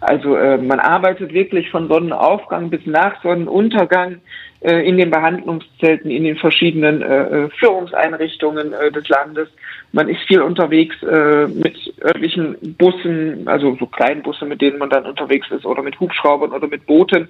Also 0.00 0.36
äh, 0.36 0.58
man 0.58 0.80
arbeitet 0.80 1.32
wirklich 1.32 1.70
von 1.70 1.88
Sonnenaufgang 1.88 2.70
bis 2.70 2.84
nach 2.86 3.22
Sonnenuntergang 3.22 4.20
äh, 4.60 4.86
in 4.86 4.96
den 4.98 5.10
Behandlungszelten, 5.10 6.10
in 6.10 6.24
den 6.24 6.36
verschiedenen 6.36 7.02
äh, 7.02 7.44
äh 7.44 7.48
Führungseinrichtungen 7.58 8.72
äh, 8.72 8.90
des 8.90 9.08
Landes. 9.08 9.48
Man 9.92 10.08
ist 10.08 10.20
viel 10.26 10.40
unterwegs 10.40 11.00
äh, 11.02 11.46
mit 11.46 11.76
örtlichen 12.02 12.56
Bussen, 12.76 13.46
also 13.46 13.76
so 13.78 13.86
kleinen 13.86 14.22
Bussen, 14.22 14.48
mit 14.48 14.60
denen 14.60 14.78
man 14.78 14.90
dann 14.90 15.06
unterwegs 15.06 15.50
ist, 15.50 15.64
oder 15.64 15.82
mit 15.82 15.98
Hubschraubern 16.00 16.52
oder 16.52 16.66
mit 16.66 16.86
Booten. 16.86 17.28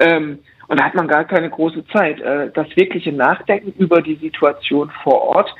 Ähm, 0.00 0.38
und 0.68 0.80
da 0.80 0.84
hat 0.84 0.94
man 0.96 1.06
gar 1.06 1.24
keine 1.24 1.48
große 1.48 1.86
Zeit. 1.92 2.20
Das 2.54 2.66
wirkliche 2.74 3.12
Nachdenken 3.12 3.72
über 3.78 4.02
die 4.02 4.16
Situation 4.16 4.90
vor 5.04 5.22
Ort 5.22 5.54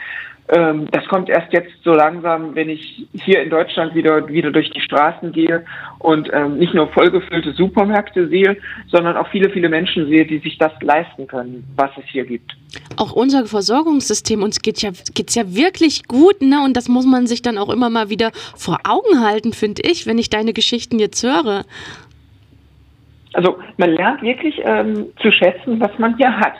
ähm, 0.48 0.86
das 0.92 1.04
kommt 1.08 1.28
erst 1.28 1.52
jetzt 1.52 1.72
so 1.82 1.92
langsam, 1.92 2.54
wenn 2.54 2.68
ich 2.68 3.06
hier 3.12 3.42
in 3.42 3.50
Deutschland 3.50 3.94
wieder, 3.94 4.28
wieder 4.28 4.52
durch 4.52 4.70
die 4.70 4.80
Straßen 4.80 5.32
gehe 5.32 5.64
und 5.98 6.30
ähm, 6.32 6.58
nicht 6.58 6.72
nur 6.72 6.88
vollgefüllte 6.88 7.52
Supermärkte 7.52 8.28
sehe, 8.28 8.56
sondern 8.86 9.16
auch 9.16 9.26
viele, 9.28 9.50
viele 9.50 9.68
Menschen 9.68 10.06
sehe, 10.06 10.24
die 10.24 10.38
sich 10.38 10.56
das 10.58 10.72
leisten 10.80 11.26
können, 11.26 11.64
was 11.74 11.90
es 11.96 12.04
hier 12.08 12.24
gibt. 12.24 12.56
Auch 12.96 13.12
unser 13.12 13.46
Versorgungssystem, 13.46 14.42
uns 14.42 14.60
geht 14.60 14.82
ja, 14.82 14.90
geht's 15.14 15.34
ja 15.34 15.54
wirklich 15.54 16.06
gut, 16.06 16.40
ne? 16.40 16.62
Und 16.64 16.76
das 16.76 16.88
muss 16.88 17.06
man 17.06 17.26
sich 17.26 17.42
dann 17.42 17.58
auch 17.58 17.68
immer 17.68 17.90
mal 17.90 18.08
wieder 18.08 18.30
vor 18.54 18.78
Augen 18.84 19.20
halten, 19.20 19.52
finde 19.52 19.82
ich, 19.84 20.06
wenn 20.06 20.18
ich 20.18 20.30
deine 20.30 20.52
Geschichten 20.52 21.00
jetzt 21.00 21.24
höre. 21.24 21.64
Also 23.32 23.58
man 23.78 23.90
lernt 23.90 24.22
wirklich 24.22 24.60
ähm, 24.64 25.06
zu 25.20 25.32
schätzen, 25.32 25.80
was 25.80 25.90
man 25.98 26.16
hier 26.16 26.34
hat. 26.36 26.54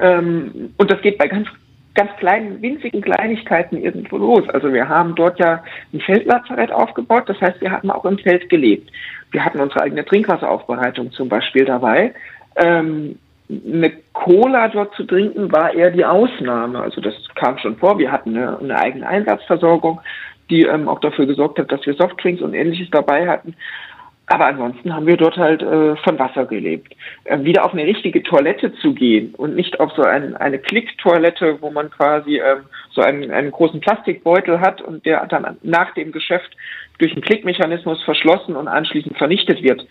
Ähm, 0.00 0.74
und 0.76 0.90
das 0.90 1.00
geht 1.02 1.18
bei 1.18 1.28
ganz 1.28 1.48
ganz 1.94 2.10
kleinen, 2.18 2.62
winzigen 2.62 3.00
Kleinigkeiten 3.00 3.76
irgendwo 3.76 4.18
los. 4.18 4.48
Also 4.50 4.72
wir 4.72 4.88
haben 4.88 5.14
dort 5.14 5.38
ja 5.38 5.62
ein 5.92 6.00
Feldlazarett 6.00 6.70
aufgebaut, 6.70 7.24
das 7.26 7.40
heißt, 7.40 7.60
wir 7.60 7.70
hatten 7.70 7.90
auch 7.90 8.04
im 8.04 8.18
Feld 8.18 8.48
gelebt. 8.48 8.90
Wir 9.30 9.44
hatten 9.44 9.60
unsere 9.60 9.82
eigene 9.82 10.04
Trinkwasseraufbereitung 10.04 11.12
zum 11.12 11.28
Beispiel 11.28 11.64
dabei. 11.64 12.14
Ähm, 12.56 13.18
eine 13.50 13.92
Cola 14.12 14.68
dort 14.68 14.94
zu 14.94 15.04
trinken 15.04 15.50
war 15.50 15.72
eher 15.72 15.90
die 15.90 16.04
Ausnahme. 16.04 16.80
Also 16.80 17.00
das 17.00 17.14
kam 17.34 17.58
schon 17.58 17.76
vor. 17.76 17.98
Wir 17.98 18.12
hatten 18.12 18.36
eine, 18.36 18.58
eine 18.58 18.78
eigene 18.78 19.06
Einsatzversorgung, 19.06 20.00
die 20.50 20.62
ähm, 20.62 20.88
auch 20.88 21.00
dafür 21.00 21.26
gesorgt 21.26 21.58
hat, 21.58 21.72
dass 21.72 21.84
wir 21.86 21.94
Softdrinks 21.94 22.42
und 22.42 22.54
ähnliches 22.54 22.88
dabei 22.90 23.26
hatten. 23.28 23.54
Aber 24.30 24.46
ansonsten 24.46 24.94
haben 24.94 25.06
wir 25.06 25.16
dort 25.16 25.38
halt 25.38 25.62
äh, 25.62 25.96
von 25.96 26.18
Wasser 26.18 26.44
gelebt. 26.44 26.94
Äh, 27.24 27.42
wieder 27.44 27.64
auf 27.64 27.72
eine 27.72 27.84
richtige 27.84 28.22
Toilette 28.22 28.74
zu 28.74 28.92
gehen 28.92 29.34
und 29.34 29.56
nicht 29.56 29.80
auf 29.80 29.90
so 29.92 30.02
ein, 30.02 30.36
eine 30.36 30.58
Klicktoilette, 30.58 31.62
wo 31.62 31.70
man 31.70 31.90
quasi 31.90 32.38
ähm, 32.38 32.64
so 32.90 33.00
einen, 33.00 33.30
einen 33.30 33.50
großen 33.50 33.80
Plastikbeutel 33.80 34.60
hat 34.60 34.82
und 34.82 35.06
der 35.06 35.24
dann 35.26 35.56
nach 35.62 35.94
dem 35.94 36.12
Geschäft 36.12 36.54
durch 36.98 37.12
einen 37.12 37.22
Klickmechanismus 37.22 38.02
verschlossen 38.02 38.54
und 38.54 38.68
anschließend 38.68 39.16
vernichtet 39.16 39.62
wird. 39.62 39.86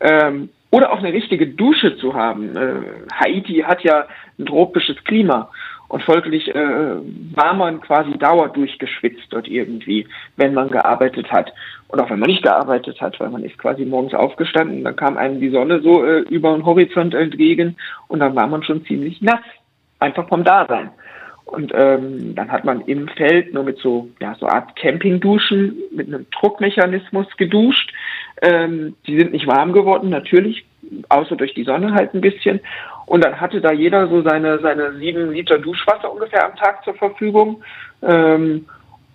Ähm, 0.00 0.50
oder 0.70 0.92
auch 0.92 0.98
eine 0.98 1.12
richtige 1.12 1.48
Dusche 1.48 1.96
zu 1.96 2.14
haben. 2.14 2.56
Äh, 2.56 2.74
Haiti 3.12 3.64
hat 3.66 3.82
ja 3.82 4.06
ein 4.38 4.46
tropisches 4.46 5.02
Klima. 5.04 5.50
Und 5.90 6.04
folglich 6.04 6.54
äh, 6.54 6.94
war 7.34 7.52
man 7.52 7.80
quasi 7.80 8.16
dauerdurchgeschwitzt 8.16 9.26
dort 9.30 9.48
irgendwie, 9.48 10.06
wenn 10.36 10.54
man 10.54 10.68
gearbeitet 10.68 11.32
hat. 11.32 11.52
Und 11.88 12.00
auch 12.00 12.08
wenn 12.10 12.20
man 12.20 12.30
nicht 12.30 12.44
gearbeitet 12.44 13.00
hat, 13.00 13.18
weil 13.18 13.28
man 13.28 13.42
ist 13.42 13.58
quasi 13.58 13.84
morgens 13.84 14.14
aufgestanden, 14.14 14.84
dann 14.84 14.94
kam 14.94 15.16
einem 15.16 15.40
die 15.40 15.50
Sonne 15.50 15.80
so 15.82 16.04
äh, 16.04 16.20
über 16.30 16.52
den 16.52 16.64
Horizont 16.64 17.12
entgegen 17.12 17.76
und 18.06 18.20
dann 18.20 18.36
war 18.36 18.46
man 18.46 18.62
schon 18.62 18.84
ziemlich 18.86 19.20
nass, 19.20 19.40
einfach 19.98 20.28
vom 20.28 20.44
Dasein. 20.44 20.90
Und 21.46 21.72
ähm, 21.74 22.36
dann 22.36 22.52
hat 22.52 22.64
man 22.64 22.82
im 22.82 23.08
Feld 23.08 23.52
nur 23.52 23.64
mit 23.64 23.78
so, 23.78 24.08
ja, 24.20 24.36
so 24.38 24.46
Art 24.46 24.76
Campingduschen 24.76 25.76
mit 25.90 26.06
einem 26.06 26.26
Druckmechanismus 26.30 27.26
geduscht. 27.36 27.92
Ähm, 28.42 28.94
die 29.08 29.18
sind 29.18 29.32
nicht 29.32 29.48
warm 29.48 29.72
geworden, 29.72 30.08
natürlich, 30.08 30.64
außer 31.08 31.36
durch 31.36 31.54
die 31.54 31.64
Sonne 31.64 31.92
halt 31.92 32.14
ein 32.14 32.20
bisschen. 32.20 32.60
Und 33.06 33.24
dann 33.24 33.40
hatte 33.40 33.60
da 33.60 33.72
jeder 33.72 34.08
so 34.08 34.22
seine, 34.22 34.58
seine 34.60 34.94
sieben 34.94 35.32
Liter 35.32 35.58
Duschwasser 35.58 36.12
ungefähr 36.12 36.46
am 36.46 36.56
Tag 36.56 36.84
zur 36.84 36.94
Verfügung. 36.94 37.62
Ähm, 38.02 38.66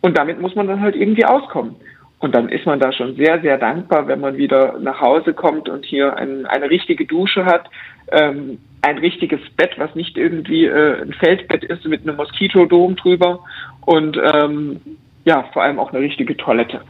und 0.01 0.17
damit 0.17 0.39
muss 0.39 0.55
man 0.55 0.67
dann 0.67 0.81
halt 0.81 0.95
irgendwie 0.95 1.25
auskommen. 1.25 1.75
Und 2.19 2.33
dann 2.33 2.49
ist 2.49 2.65
man 2.65 2.79
da 2.79 2.91
schon 2.91 3.15
sehr, 3.15 3.41
sehr 3.41 3.57
dankbar, 3.57 4.07
wenn 4.07 4.19
man 4.19 4.37
wieder 4.37 4.79
nach 4.79 4.99
Hause 5.01 5.33
kommt 5.33 5.69
und 5.69 5.85
hier 5.85 6.15
ein, 6.15 6.45
eine 6.45 6.69
richtige 6.69 7.05
Dusche 7.05 7.45
hat, 7.45 7.69
ähm, 8.11 8.59
ein 8.81 8.97
richtiges 8.97 9.39
Bett, 9.57 9.71
was 9.77 9.93
nicht 9.95 10.17
irgendwie 10.17 10.65
äh, 10.65 11.01
ein 11.01 11.13
Feldbett 11.13 11.63
ist 11.63 11.85
mit 11.85 12.03
einem 12.03 12.17
Moskitodom 12.17 12.95
drüber 12.95 13.39
und 13.85 14.17
ähm, 14.17 14.79
ja, 15.25 15.43
vor 15.53 15.63
allem 15.63 15.79
auch 15.79 15.91
eine 15.91 16.01
richtige 16.01 16.37
Toilette. 16.37 16.81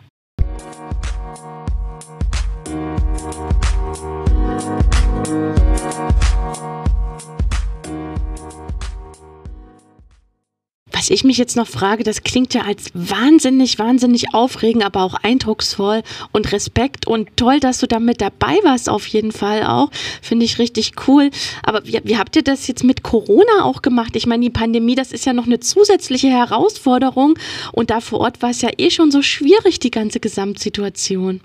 Was 11.05 11.12
ich 11.12 11.24
mich 11.24 11.38
jetzt 11.38 11.55
noch 11.55 11.67
frage, 11.67 12.03
das 12.03 12.24
klingt 12.24 12.55
ja 12.55 12.62
als 12.62 12.89
wahnsinnig, 12.95 13.77
wahnsinnig 13.77 14.33
aufregend, 14.33 14.83
aber 14.83 15.03
auch 15.03 15.13
eindrucksvoll 15.13 16.01
und 16.31 16.51
Respekt 16.51 17.05
und 17.05 17.29
toll, 17.38 17.59
dass 17.59 17.77
du 17.77 17.85
da 17.85 18.00
mit 18.00 18.21
dabei 18.21 18.57
warst, 18.63 18.89
auf 18.89 19.05
jeden 19.05 19.31
Fall 19.31 19.62
auch. 19.67 19.91
Finde 20.24 20.45
ich 20.45 20.57
richtig 20.57 20.93
cool. 21.07 21.29
Aber 21.62 21.85
wie, 21.85 22.00
wie 22.03 22.17
habt 22.17 22.35
ihr 22.35 22.41
das 22.41 22.67
jetzt 22.67 22.83
mit 22.83 23.03
Corona 23.03 23.65
auch 23.65 23.83
gemacht? 23.83 24.15
Ich 24.15 24.25
meine, 24.25 24.45
die 24.45 24.50
Pandemie, 24.50 24.95
das 24.95 25.12
ist 25.12 25.27
ja 25.27 25.33
noch 25.33 25.45
eine 25.45 25.59
zusätzliche 25.59 26.29
Herausforderung 26.29 27.38
und 27.71 27.91
da 27.91 28.00
vor 28.00 28.21
Ort 28.21 28.41
war 28.41 28.50
es 28.50 28.63
ja 28.63 28.69
eh 28.75 28.89
schon 28.89 29.12
so 29.12 29.21
schwierig, 29.21 29.79
die 29.79 29.91
ganze 29.91 30.19
Gesamtsituation. 30.19 31.39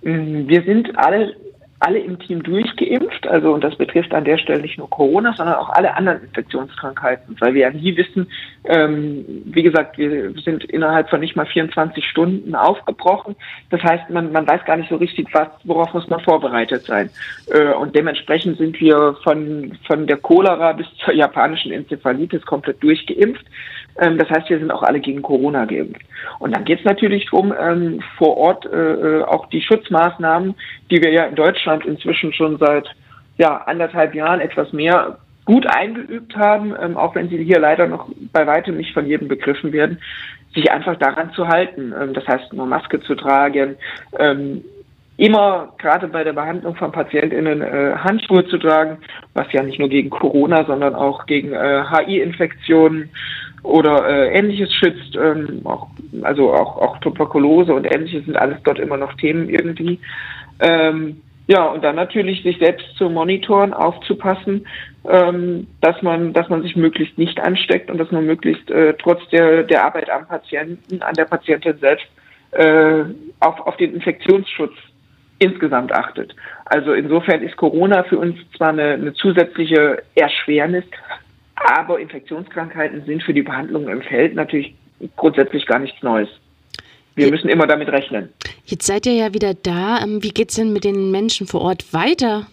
Wir 0.00 0.62
sind 0.62 0.96
alle 0.96 1.36
alle 1.84 1.98
im 1.98 2.18
Team 2.18 2.42
durchgeimpft. 2.42 3.26
Also, 3.26 3.52
und 3.52 3.62
das 3.62 3.76
betrifft 3.76 4.14
an 4.14 4.24
der 4.24 4.38
Stelle 4.38 4.62
nicht 4.62 4.78
nur 4.78 4.88
Corona, 4.88 5.34
sondern 5.36 5.56
auch 5.56 5.68
alle 5.68 5.94
anderen 5.94 6.22
Infektionskrankheiten, 6.22 7.36
weil 7.40 7.54
wir 7.54 7.62
ja 7.62 7.70
nie 7.70 7.96
wissen, 7.96 8.26
ähm, 8.64 9.24
wie 9.44 9.62
gesagt, 9.62 9.98
wir 9.98 10.32
sind 10.40 10.64
innerhalb 10.64 11.10
von 11.10 11.20
nicht 11.20 11.36
mal 11.36 11.46
24 11.46 12.06
Stunden 12.06 12.54
aufgebrochen. 12.54 13.36
Das 13.70 13.82
heißt, 13.82 14.08
man, 14.10 14.32
man 14.32 14.46
weiß 14.46 14.64
gar 14.64 14.76
nicht 14.76 14.88
so 14.88 14.96
richtig, 14.96 15.28
was, 15.32 15.48
worauf 15.64 15.92
muss 15.92 16.08
man 16.08 16.20
vorbereitet 16.20 16.84
sein. 16.84 17.10
Äh, 17.50 17.74
und 17.74 17.94
dementsprechend 17.94 18.58
sind 18.58 18.80
wir 18.80 19.16
von, 19.22 19.76
von 19.86 20.06
der 20.06 20.16
Cholera 20.16 20.72
bis 20.72 20.86
zur 21.04 21.14
japanischen 21.14 21.72
Enzephalitis 21.72 22.44
komplett 22.46 22.82
durchgeimpft. 22.82 23.44
Ähm, 23.98 24.18
das 24.18 24.28
heißt, 24.30 24.50
wir 24.50 24.58
sind 24.58 24.70
auch 24.70 24.82
alle 24.82 25.00
gegen 25.00 25.22
Corona 25.22 25.64
geimpft. 25.64 26.02
Und 26.38 26.54
dann 26.54 26.64
geht 26.64 26.80
es 26.80 26.84
natürlich 26.84 27.26
darum, 27.26 27.54
ähm, 27.58 28.02
vor 28.18 28.36
Ort 28.36 28.66
äh, 28.66 28.92
äh, 28.92 29.22
auch 29.22 29.46
die 29.46 29.62
Schutzmaßnahmen, 29.62 30.54
die 30.90 31.02
wir 31.02 31.12
ja 31.12 31.24
in 31.24 31.34
Deutschland 31.34 31.84
inzwischen 31.84 32.32
schon 32.32 32.58
seit 32.58 32.88
ja, 33.38 33.56
anderthalb 33.66 34.14
Jahren 34.14 34.40
etwas 34.40 34.72
mehr 34.72 35.18
gut 35.44 35.66
eingeübt 35.66 36.36
haben, 36.36 36.74
ähm, 36.80 36.96
auch 36.96 37.14
wenn 37.14 37.28
sie 37.28 37.42
hier 37.44 37.58
leider 37.58 37.86
noch 37.86 38.08
bei 38.32 38.46
weitem 38.46 38.76
nicht 38.76 38.94
von 38.94 39.06
jedem 39.06 39.28
begriffen 39.28 39.72
werden, 39.72 40.00
sich 40.54 40.70
einfach 40.70 40.96
daran 40.96 41.32
zu 41.32 41.48
halten. 41.48 41.92
Ähm, 42.00 42.14
das 42.14 42.26
heißt, 42.26 42.52
eine 42.52 42.64
Maske 42.64 43.00
zu 43.00 43.14
tragen, 43.14 43.76
ähm, 44.18 44.64
immer 45.16 45.72
gerade 45.78 46.08
bei 46.08 46.24
der 46.24 46.32
Behandlung 46.32 46.74
von 46.74 46.90
PatientInnen 46.90 47.62
äh, 47.62 47.94
Handschuhe 47.96 48.46
zu 48.46 48.58
tragen, 48.58 48.98
was 49.34 49.52
ja 49.52 49.62
nicht 49.62 49.78
nur 49.78 49.88
gegen 49.88 50.10
Corona, 50.10 50.64
sondern 50.64 50.94
auch 50.94 51.26
gegen 51.26 51.52
äh, 51.52 51.84
HI-Infektionen 51.88 53.10
oder 53.64 54.06
äh, 54.06 54.38
ähnliches 54.38 54.72
schützt, 54.72 55.16
ähm, 55.16 55.62
auch, 55.64 55.88
also 56.22 56.52
auch, 56.52 56.76
auch 56.76 56.98
Tuberkulose 56.98 57.74
und 57.74 57.84
ähnliches 57.84 58.24
sind 58.26 58.36
alles 58.36 58.58
dort 58.62 58.78
immer 58.78 58.96
noch 58.96 59.14
Themen 59.14 59.48
irgendwie. 59.48 59.98
Ähm, 60.60 61.20
ja, 61.46 61.64
und 61.64 61.82
dann 61.82 61.96
natürlich 61.96 62.42
sich 62.42 62.58
selbst 62.58 62.86
zu 62.96 63.10
monitoren, 63.10 63.74
aufzupassen, 63.74 64.66
ähm, 65.08 65.66
dass 65.80 66.00
man, 66.02 66.32
dass 66.32 66.48
man 66.48 66.62
sich 66.62 66.76
möglichst 66.76 67.18
nicht 67.18 67.40
ansteckt 67.40 67.90
und 67.90 67.98
dass 67.98 68.10
man 68.10 68.24
möglichst 68.24 68.70
äh, 68.70 68.94
trotz 68.98 69.26
der, 69.30 69.62
der 69.64 69.84
Arbeit 69.84 70.08
am 70.08 70.26
Patienten, 70.26 71.02
an 71.02 71.14
der 71.14 71.26
Patientin 71.26 71.76
selbst 71.78 72.06
äh, 72.52 73.04
auf, 73.40 73.60
auf 73.66 73.76
den 73.76 73.94
Infektionsschutz 73.94 74.72
insgesamt 75.38 75.92
achtet. 75.92 76.34
Also 76.64 76.92
insofern 76.92 77.42
ist 77.42 77.56
Corona 77.56 78.04
für 78.04 78.18
uns 78.18 78.36
zwar 78.56 78.70
eine, 78.70 78.92
eine 78.92 79.12
zusätzliche 79.14 80.02
Erschwernis, 80.14 80.84
aber 81.64 81.98
Infektionskrankheiten 81.98 83.04
sind 83.04 83.22
für 83.22 83.34
die 83.34 83.42
Behandlung 83.42 83.88
im 83.88 84.02
Feld 84.02 84.34
natürlich 84.34 84.74
grundsätzlich 85.16 85.66
gar 85.66 85.78
nichts 85.78 86.02
Neues. 86.02 86.28
Wir 87.14 87.30
müssen 87.30 87.48
immer 87.48 87.66
damit 87.66 87.88
rechnen. 87.88 88.28
Jetzt 88.64 88.86
seid 88.86 89.06
ihr 89.06 89.14
ja 89.14 89.34
wieder 89.34 89.54
da. 89.54 89.98
Ähm, 90.02 90.22
wie 90.22 90.30
geht 90.30 90.50
es 90.50 90.56
denn 90.56 90.72
mit 90.72 90.84
den 90.84 91.10
Menschen 91.10 91.46
vor 91.46 91.62
Ort 91.62 91.92
weiter? 91.92 92.46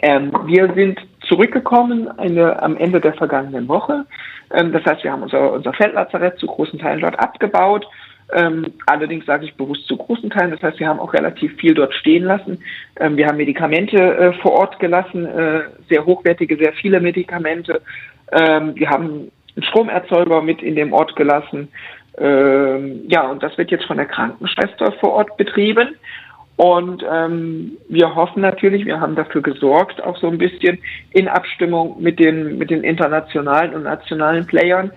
Ähm, 0.00 0.32
wir 0.46 0.72
sind 0.74 1.00
zurückgekommen 1.26 2.08
eine, 2.18 2.62
am 2.62 2.76
Ende 2.76 3.00
der 3.00 3.14
vergangenen 3.14 3.66
Woche. 3.68 4.06
Ähm, 4.52 4.72
das 4.72 4.84
heißt, 4.84 5.02
wir 5.02 5.12
haben 5.12 5.22
unser, 5.22 5.52
unser 5.52 5.72
Feldlazarett 5.72 6.38
zu 6.38 6.46
großen 6.46 6.78
Teilen 6.78 7.00
dort 7.00 7.18
abgebaut. 7.18 7.86
Ähm, 8.34 8.74
allerdings 8.86 9.24
sage 9.24 9.46
ich 9.46 9.54
bewusst 9.54 9.86
zu 9.86 9.96
großen 9.96 10.28
Teilen. 10.28 10.50
Das 10.50 10.62
heißt, 10.62 10.78
wir 10.78 10.88
haben 10.88 11.00
auch 11.00 11.14
relativ 11.14 11.54
viel 11.56 11.74
dort 11.74 11.94
stehen 11.94 12.24
lassen. 12.24 12.62
Ähm, 13.00 13.16
wir 13.16 13.26
haben 13.26 13.38
Medikamente 13.38 13.96
äh, 13.96 14.32
vor 14.34 14.52
Ort 14.52 14.78
gelassen, 14.78 15.24
äh, 15.24 15.62
sehr 15.88 16.04
hochwertige, 16.04 16.56
sehr 16.56 16.72
viele 16.74 17.00
Medikamente. 17.00 17.80
Ähm, 18.32 18.74
wir 18.74 18.90
haben 18.90 19.30
einen 19.56 19.62
Stromerzeuger 19.62 20.42
mit 20.42 20.62
in 20.62 20.76
dem 20.76 20.92
Ort 20.92 21.16
gelassen. 21.16 21.68
Ähm, 22.18 23.04
ja, 23.08 23.30
und 23.30 23.42
das 23.42 23.56
wird 23.56 23.70
jetzt 23.70 23.86
von 23.86 23.96
der 23.96 24.06
Krankenschwester 24.06 24.92
vor 25.00 25.12
Ort 25.14 25.36
betrieben. 25.38 25.96
Und 26.56 27.04
ähm, 27.08 27.78
wir 27.88 28.14
hoffen 28.16 28.42
natürlich, 28.42 28.84
wir 28.84 29.00
haben 29.00 29.14
dafür 29.14 29.42
gesorgt, 29.42 30.02
auch 30.02 30.16
so 30.18 30.26
ein 30.26 30.38
bisschen 30.38 30.78
in 31.12 31.28
Abstimmung 31.28 32.02
mit 32.02 32.18
den, 32.18 32.58
mit 32.58 32.70
den 32.70 32.82
internationalen 32.82 33.74
und 33.74 33.84
nationalen 33.84 34.44
Playern, 34.44 34.90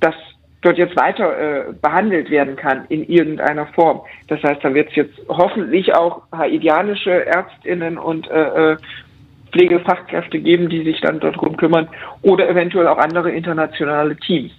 dass 0.00 0.14
dort 0.62 0.78
jetzt 0.78 0.96
weiter 0.96 1.38
äh, 1.38 1.72
behandelt 1.80 2.30
werden 2.30 2.56
kann 2.56 2.84
in 2.88 3.04
irgendeiner 3.08 3.66
Form. 3.66 4.02
Das 4.28 4.42
heißt, 4.42 4.62
da 4.62 4.74
wird 4.74 4.90
es 4.90 4.96
jetzt 4.96 5.18
hoffentlich 5.28 5.94
auch 5.94 6.22
haitianische 6.32 7.26
Ärztinnen 7.26 7.98
und 7.98 8.28
äh, 8.30 8.72
äh, 8.72 8.76
Pflegefachkräfte 9.52 10.38
geben, 10.38 10.68
die 10.68 10.84
sich 10.84 11.00
dann 11.00 11.20
dort 11.20 11.40
drum 11.40 11.56
kümmern 11.56 11.88
oder 12.22 12.48
eventuell 12.48 12.86
auch 12.86 12.98
andere 12.98 13.30
internationale 13.30 14.16
Teams. 14.16 14.52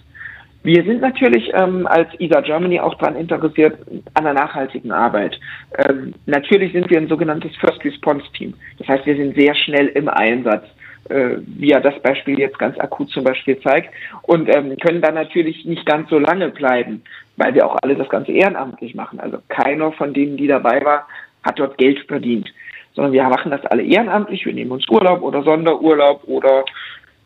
Wir 0.64 0.84
sind 0.84 1.02
natürlich 1.02 1.52
ähm, 1.56 1.88
als 1.88 2.08
ISA 2.20 2.42
Germany 2.42 2.80
auch 2.80 2.94
daran 2.96 3.16
interessiert 3.16 3.80
an 4.14 4.26
der 4.26 4.34
nachhaltigen 4.34 4.92
Arbeit. 4.92 5.40
Ähm, 5.78 6.14
natürlich 6.28 6.72
sind 6.74 6.90
wir 6.90 7.00
ein 7.00 7.08
sogenanntes 7.08 7.56
First 7.56 7.84
Response 7.84 8.26
Team. 8.34 8.54
Das 8.78 8.88
heißt, 8.88 9.06
wir 9.08 9.16
sind 9.16 9.36
sehr 9.36 9.56
schnell 9.56 9.88
im 9.88 10.08
Einsatz, 10.08 10.66
äh, 11.12 11.38
wie 11.46 11.70
ja 11.70 11.80
das 11.80 12.00
Beispiel 12.02 12.40
jetzt 12.40 12.58
ganz 12.58 12.80
akut 12.80 13.10
zum 13.10 13.24
Beispiel 13.24 13.60
zeigt, 13.60 13.94
und 14.24 14.54
ähm, 14.54 14.78
können 14.78 15.02
dann 15.02 15.16
natürlich 15.16 15.66
nicht 15.66 15.86
ganz 15.86 16.10
so 16.10 16.18
lange 16.20 16.50
bleiben, 16.50 17.04
weil 17.38 17.54
wir 17.54 17.66
auch 17.66 17.78
alle 17.82 17.96
das 17.96 18.10
Ganze 18.10 18.32
ehrenamtlich 18.32 18.96
machen. 18.96 19.20
Also 19.20 19.40
keiner 19.50 19.92
von 19.92 20.14
denen, 20.14 20.38
die 20.38 20.48
dabei 20.48 20.84
war, 20.84 21.08
hat 21.44 21.60
dort 21.60 21.78
Geld 21.78 22.00
verdient, 22.08 22.52
sondern 22.94 23.14
wir 23.14 23.24
machen 23.24 23.52
das 23.52 23.66
alle 23.66 23.84
ehrenamtlich. 23.84 24.46
Wir 24.46 24.54
nehmen 24.54 24.72
uns 24.72 24.88
Urlaub 24.90 25.22
oder 25.22 25.44
Sonderurlaub 25.44 26.24
oder 26.26 26.66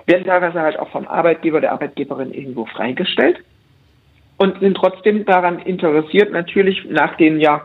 werden 0.05 0.25
teilweise 0.25 0.61
halt 0.61 0.79
auch 0.79 0.89
vom 0.89 1.07
Arbeitgeber, 1.07 1.61
der 1.61 1.71
Arbeitgeberin 1.71 2.33
irgendwo 2.33 2.65
freigestellt 2.65 3.39
und 4.37 4.59
sind 4.59 4.75
trotzdem 4.75 5.25
daran 5.25 5.59
interessiert, 5.59 6.31
natürlich 6.31 6.85
nach 6.89 7.15
den 7.17 7.39
ja 7.39 7.61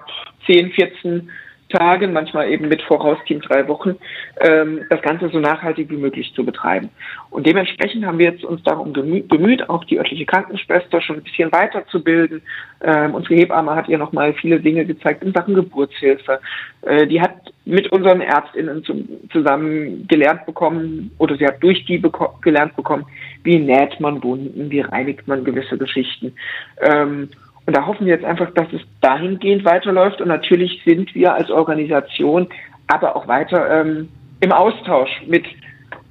10, 0.47 0.71
14 0.73 1.31
Tagen, 1.71 2.13
manchmal 2.13 2.51
eben 2.51 2.69
mit 2.69 2.83
Vorausteam 2.83 3.41
drei 3.41 3.67
Wochen, 3.69 3.97
ähm, 4.41 4.83
das 4.91 5.01
Ganze 5.03 5.29
so 5.31 5.39
nachhaltig 5.39 5.89
wie 5.91 5.97
möglich 5.97 6.33
zu 6.35 6.45
betreiben. 6.45 6.91
Und 7.31 7.47
dementsprechend 7.47 8.05
haben 8.05 8.19
wir 8.19 8.31
jetzt 8.31 8.45
uns 8.45 8.63
darum 8.63 8.93
bemüht, 8.93 9.69
auch 9.69 9.85
die 9.85 9.99
örtliche 9.99 10.27
Krankenschwester 10.27 11.01
schon 11.01 11.17
ein 11.17 11.23
bisschen 11.23 11.53
weiterzubilden. 11.53 12.43
Ähm, 12.83 13.15
unsere 13.15 13.35
Hebamme 13.35 13.75
hat 13.75 13.89
ihr 13.89 13.99
nochmal 13.99 14.35
viele 14.35 14.61
Dinge 14.61 14.85
gezeigt 14.85 15.23
in 15.23 15.33
Sachen 15.33 15.55
Geburtshilfe. 15.55 16.41
Äh, 16.83 17.07
die 17.07 17.21
hat 17.21 17.53
mit 17.65 17.91
unseren 17.93 18.21
ÄrztInnen 18.21 18.85
zu, 18.85 19.05
zusammen 19.31 20.07
gelernt 20.09 20.45
bekommen, 20.47 21.11
oder 21.19 21.37
sie 21.37 21.47
hat 21.47 21.63
durch 21.63 21.85
die 21.85 21.99
beko 21.99 22.35
gelernt 22.43 22.75
bekommen, 22.77 23.07
wie 23.45 23.59
näht 23.59 24.01
man 24.01 24.23
Wunden, 24.23 24.71
wie 24.71 24.81
reinigt 24.81 25.29
man 25.29 25.45
gewisse 25.45 25.79
Geschichten. 25.79 26.35
Ähm, 26.81 27.29
und 27.67 27.77
da 27.77 27.87
hoffen 27.87 28.07
wir 28.07 28.15
jetzt 28.15 28.25
einfach, 28.25 28.51
dass 28.55 28.73
es 28.73 28.81
dahingehend 29.01 29.65
weiterläuft. 29.65 30.21
Und 30.21 30.29
natürlich 30.29 30.83
sind 30.85 31.15
wir 31.15 31.35
als 31.35 31.51
Organisation 31.51 32.49
aber 32.87 33.15
auch 33.15 33.29
weiter 33.29 33.81
ähm, 33.81 34.09
im 34.41 34.53
Austausch 34.53 35.11
mit 35.27 35.45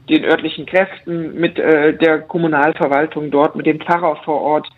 den 0.10 0.24
örtlichen 0.24 0.66
Kräften, 0.66 1.40
mit 1.40 1.60
äh, 1.60 1.94
der 1.94 2.22
Kommunalverwaltung 2.22 3.30
dort, 3.32 3.56
mit 3.56 3.66
dem 3.66 3.80
Pfarrer 3.80 4.16
vor 4.24 4.42
Ort, 4.42 4.70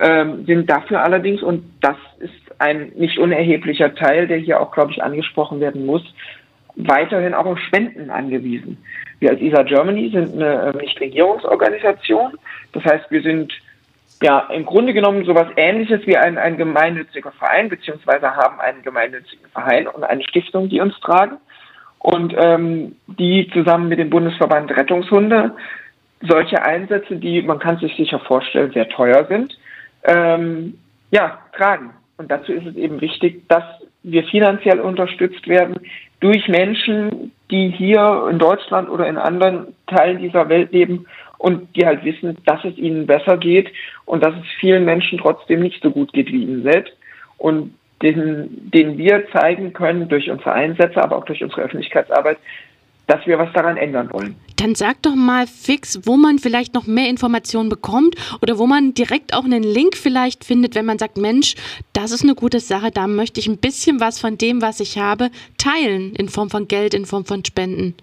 ähm, 0.00 0.44
sind 0.44 0.68
dafür 0.68 1.02
allerdings, 1.02 1.42
und 1.42 1.64
das 1.80 1.96
ist 2.18 2.32
ein 2.58 2.92
nicht 2.96 3.18
unerheblicher 3.18 3.94
Teil, 3.94 4.26
der 4.26 4.38
hier 4.38 4.60
auch, 4.60 4.72
glaube 4.72 4.92
ich, 4.92 5.02
angesprochen 5.02 5.60
werden 5.60 5.86
muss, 5.86 6.02
weiterhin 6.76 7.34
auch 7.34 7.46
auf 7.46 7.58
Spenden 7.60 8.10
angewiesen. 8.10 8.78
Wir 9.20 9.30
als 9.30 9.40
ISA 9.40 9.62
Germany 9.62 10.10
sind 10.10 10.34
eine 10.34 10.72
äh, 10.74 10.76
Nichtregierungsorganisation. 10.76 12.32
Das 12.72 12.84
heißt, 12.84 13.10
wir 13.10 13.22
sind 13.22 13.52
ja, 14.22 14.40
im 14.52 14.64
Grunde 14.64 14.94
genommen 14.94 15.24
sowas 15.24 15.48
ähnliches 15.56 16.06
wie 16.06 16.16
ein, 16.16 16.38
ein 16.38 16.56
gemeinnütziger 16.56 17.32
Verein, 17.32 17.68
beziehungsweise 17.68 18.34
haben 18.36 18.60
einen 18.60 18.82
gemeinnützigen 18.82 19.48
Verein 19.50 19.86
und 19.86 20.04
eine 20.04 20.22
Stiftung, 20.22 20.68
die 20.68 20.80
uns 20.80 20.98
tragen. 21.00 21.36
Und 21.98 22.34
ähm, 22.36 22.96
die 23.06 23.50
zusammen 23.52 23.88
mit 23.88 23.98
dem 23.98 24.10
Bundesverband 24.10 24.70
Rettungshunde 24.76 25.52
solche 26.20 26.62
Einsätze, 26.62 27.16
die 27.16 27.42
man 27.42 27.58
kann 27.58 27.78
sich 27.78 27.94
sicher 27.96 28.18
vorstellen, 28.20 28.72
sehr 28.72 28.88
teuer 28.88 29.26
sind, 29.26 29.56
ähm, 30.04 30.78
ja, 31.10 31.38
tragen. 31.56 31.90
Und 32.16 32.30
dazu 32.30 32.52
ist 32.52 32.66
es 32.66 32.76
eben 32.76 33.00
wichtig, 33.00 33.48
dass 33.48 33.64
wir 34.02 34.24
finanziell 34.24 34.80
unterstützt 34.80 35.48
werden 35.48 35.76
durch 36.20 36.46
Menschen, 36.48 37.32
die 37.50 37.70
hier 37.70 38.28
in 38.30 38.38
Deutschland 38.38 38.88
oder 38.88 39.08
in 39.08 39.16
anderen 39.16 39.74
Teilen 39.86 40.18
dieser 40.18 40.48
Welt 40.48 40.72
leben 40.72 41.06
und 41.44 41.76
die 41.76 41.84
halt 41.84 42.02
wissen, 42.06 42.38
dass 42.46 42.64
es 42.64 42.74
ihnen 42.78 43.06
besser 43.06 43.36
geht 43.36 43.70
und 44.06 44.24
dass 44.24 44.34
es 44.34 44.46
vielen 44.60 44.86
Menschen 44.86 45.18
trotzdem 45.18 45.60
nicht 45.60 45.82
so 45.82 45.90
gut 45.90 46.10
geht 46.14 46.32
wie 46.32 46.42
ihnen 46.42 46.62
selbst. 46.62 46.94
Und 47.36 47.74
den, 48.00 48.70
den 48.72 48.96
wir 48.96 49.26
zeigen 49.30 49.74
können 49.74 50.08
durch 50.08 50.30
unsere 50.30 50.52
Einsätze, 50.52 51.02
aber 51.02 51.18
auch 51.18 51.26
durch 51.26 51.44
unsere 51.44 51.60
Öffentlichkeitsarbeit, 51.60 52.38
dass 53.08 53.26
wir 53.26 53.38
was 53.38 53.52
daran 53.52 53.76
ändern 53.76 54.10
wollen. 54.10 54.36
Dann 54.56 54.74
sag 54.74 55.02
doch 55.02 55.14
mal 55.14 55.46
fix, 55.46 56.00
wo 56.06 56.16
man 56.16 56.38
vielleicht 56.38 56.72
noch 56.72 56.86
mehr 56.86 57.10
Informationen 57.10 57.68
bekommt 57.68 58.14
oder 58.40 58.56
wo 58.58 58.66
man 58.66 58.94
direkt 58.94 59.34
auch 59.34 59.44
einen 59.44 59.64
Link 59.64 59.98
vielleicht 59.98 60.46
findet, 60.46 60.74
wenn 60.74 60.86
man 60.86 60.98
sagt, 60.98 61.18
Mensch, 61.18 61.56
das 61.92 62.10
ist 62.10 62.22
eine 62.22 62.34
gute 62.34 62.60
Sache, 62.60 62.90
da 62.90 63.06
möchte 63.06 63.38
ich 63.38 63.48
ein 63.48 63.58
bisschen 63.58 64.00
was 64.00 64.18
von 64.18 64.38
dem, 64.38 64.62
was 64.62 64.80
ich 64.80 64.96
habe, 64.96 65.30
teilen 65.58 66.16
in 66.16 66.30
Form 66.30 66.48
von 66.48 66.68
Geld, 66.68 66.94
in 66.94 67.04
Form 67.04 67.26
von 67.26 67.44
Spenden. 67.44 67.94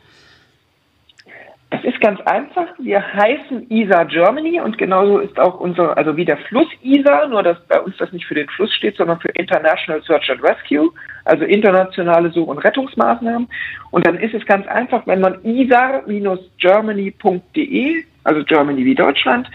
Das 1.81 1.93
ist 1.93 2.01
ganz 2.01 2.19
einfach. 2.21 2.67
Wir 2.77 3.01
heißen 3.01 3.71
ISA 3.71 4.03
Germany 4.03 4.61
und 4.61 4.77
genauso 4.77 5.17
ist 5.17 5.39
auch 5.39 5.59
unser, 5.59 5.97
also 5.97 6.15
wie 6.15 6.25
der 6.25 6.38
Fluss 6.38 6.67
ISA, 6.83 7.25
nur 7.27 7.41
dass 7.41 7.57
bei 7.67 7.81
uns 7.81 7.97
das 7.97 8.11
nicht 8.11 8.27
für 8.27 8.35
den 8.35 8.47
Fluss 8.50 8.71
steht, 8.73 8.97
sondern 8.97 9.19
für 9.19 9.29
International 9.29 10.00
Search 10.03 10.29
and 10.29 10.43
Rescue, 10.43 10.91
also 11.25 11.43
internationale 11.43 12.29
Such- 12.29 12.50
und 12.50 12.59
Rettungsmaßnahmen. 12.59 13.47
Und 13.89 14.05
dann 14.05 14.17
ist 14.17 14.35
es 14.35 14.45
ganz 14.45 14.67
einfach, 14.67 15.07
wenn 15.07 15.21
man 15.21 15.43
isa-germany.de, 15.43 18.03
also 18.25 18.43
Germany 18.43 18.85
wie 18.85 18.95
Deutschland, 18.95 19.50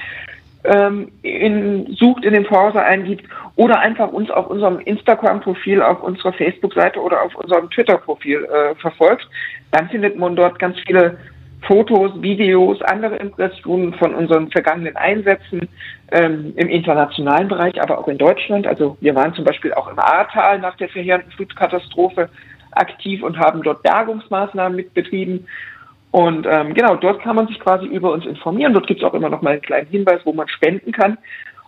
ähm, 0.64 1.12
in, 1.22 1.86
sucht, 1.92 2.24
in 2.24 2.34
den 2.34 2.42
Browser 2.42 2.82
eingibt 2.82 3.24
oder 3.54 3.78
einfach 3.78 4.08
uns 4.08 4.32
auf 4.32 4.48
unserem 4.48 4.80
Instagram-Profil, 4.80 5.80
auf 5.80 6.02
unserer 6.02 6.32
Facebook-Seite 6.32 7.00
oder 7.00 7.22
auf 7.22 7.36
unserem 7.36 7.70
Twitter-Profil 7.70 8.46
äh, 8.46 8.74
verfolgt, 8.74 9.28
dann 9.70 9.88
findet 9.90 10.16
man 10.16 10.34
dort 10.34 10.58
ganz 10.58 10.76
viele 10.80 11.18
Fotos, 11.62 12.12
Videos, 12.22 12.80
andere 12.82 13.16
Impressionen 13.16 13.94
von 13.94 14.14
unseren 14.14 14.50
vergangenen 14.50 14.96
Einsätzen 14.96 15.68
ähm, 16.12 16.52
im 16.56 16.68
internationalen 16.68 17.48
Bereich, 17.48 17.80
aber 17.82 17.98
auch 17.98 18.08
in 18.08 18.18
Deutschland. 18.18 18.66
Also 18.66 18.96
wir 19.00 19.14
waren 19.14 19.34
zum 19.34 19.44
Beispiel 19.44 19.72
auch 19.74 19.88
im 19.88 19.98
Ahrtal 19.98 20.58
nach 20.58 20.76
der 20.76 20.88
verheerenden 20.88 21.32
Flutkatastrophe 21.32 22.28
aktiv 22.72 23.22
und 23.22 23.38
haben 23.38 23.62
dort 23.62 23.82
Bergungsmaßnahmen 23.82 24.76
mitbetrieben. 24.76 25.48
Und 26.12 26.46
ähm, 26.48 26.74
genau, 26.74 26.96
dort 26.96 27.20
kann 27.20 27.36
man 27.36 27.48
sich 27.48 27.58
quasi 27.58 27.86
über 27.86 28.12
uns 28.12 28.26
informieren. 28.26 28.72
Dort 28.72 28.86
gibt 28.86 29.02
es 29.02 29.06
auch 29.06 29.14
immer 29.14 29.28
noch 29.28 29.42
mal 29.42 29.54
einen 29.54 29.62
kleinen 29.62 29.88
Hinweis, 29.88 30.20
wo 30.24 30.32
man 30.32 30.48
spenden 30.48 30.92
kann. 30.92 31.18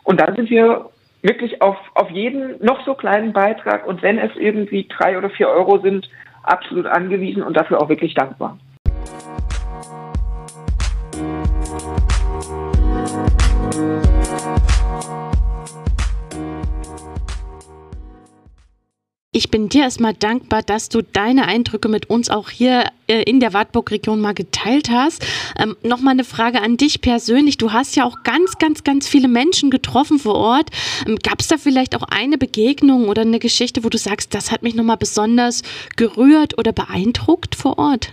Und 0.05 0.21
dann 0.21 0.37
sind 0.37 0.49
wir 0.49 0.91
wirklich 1.23 1.61
auf, 1.61 1.77
auf 1.95 2.11
jeden 2.11 2.65
noch 2.65 2.85
so 2.85 2.95
kleinen 2.95 3.33
Beitrag 3.33 3.87
und 3.87 4.03
wenn 4.03 4.19
es 4.19 4.31
irgendwie 4.37 4.87
drei 4.89 5.19
oder 5.19 5.31
vier 5.31 5.49
Euro 5.49 5.79
sind, 5.79 6.09
absolut 6.45 6.87
angewiesen 6.87 7.43
und 7.43 7.57
dafür 7.57 7.81
auch 7.81 7.89
wirklich 7.89 8.15
dankbar. 8.15 8.57
Ich 19.39 19.53
bin 19.53 19.69
dir 19.69 19.83
erstmal 19.83 20.15
dankbar, 20.15 20.63
dass 20.63 20.89
du 20.89 21.01
deine 21.01 21.47
Eindrücke 21.47 21.89
mit 21.89 22.11
uns 22.11 22.29
auch 22.29 22.51
hier 22.51 22.87
äh, 23.07 23.23
in 23.23 23.39
der 23.39 23.55
Wartburg-Region 23.55 24.21
mal 24.21 24.35
geteilt 24.35 24.91
hast. 24.91 25.25
Ähm, 25.57 25.77
Nochmal 25.85 26.15
eine 26.15 26.25
Frage 26.25 26.61
an 26.61 26.77
dich 26.77 27.03
persönlich. 27.03 27.57
Du 27.57 27.73
hast 27.73 27.95
ja 27.95 28.03
auch 28.03 28.25
ganz, 28.25 28.59
ganz, 28.59 28.83
ganz 28.83 29.09
viele 29.09 29.29
Menschen 29.29 29.71
getroffen 29.71 30.19
vor 30.19 30.35
Ort. 30.35 30.71
Ähm, 31.07 31.15
Gab 31.23 31.39
es 31.39 31.47
da 31.47 31.57
vielleicht 31.57 31.95
auch 31.95 32.03
eine 32.11 32.37
Begegnung 32.37 33.07
oder 33.07 33.23
eine 33.23 33.39
Geschichte, 33.39 33.85
wo 33.85 33.89
du 33.91 33.97
sagst, 33.97 34.35
das 34.35 34.51
hat 34.51 34.65
mich 34.65 34.75
nochmal 34.75 34.97
besonders 34.97 35.63
gerührt 35.97 36.59
oder 36.59 36.73
beeindruckt 36.73 37.55
vor 37.55 37.79
Ort? 37.79 38.13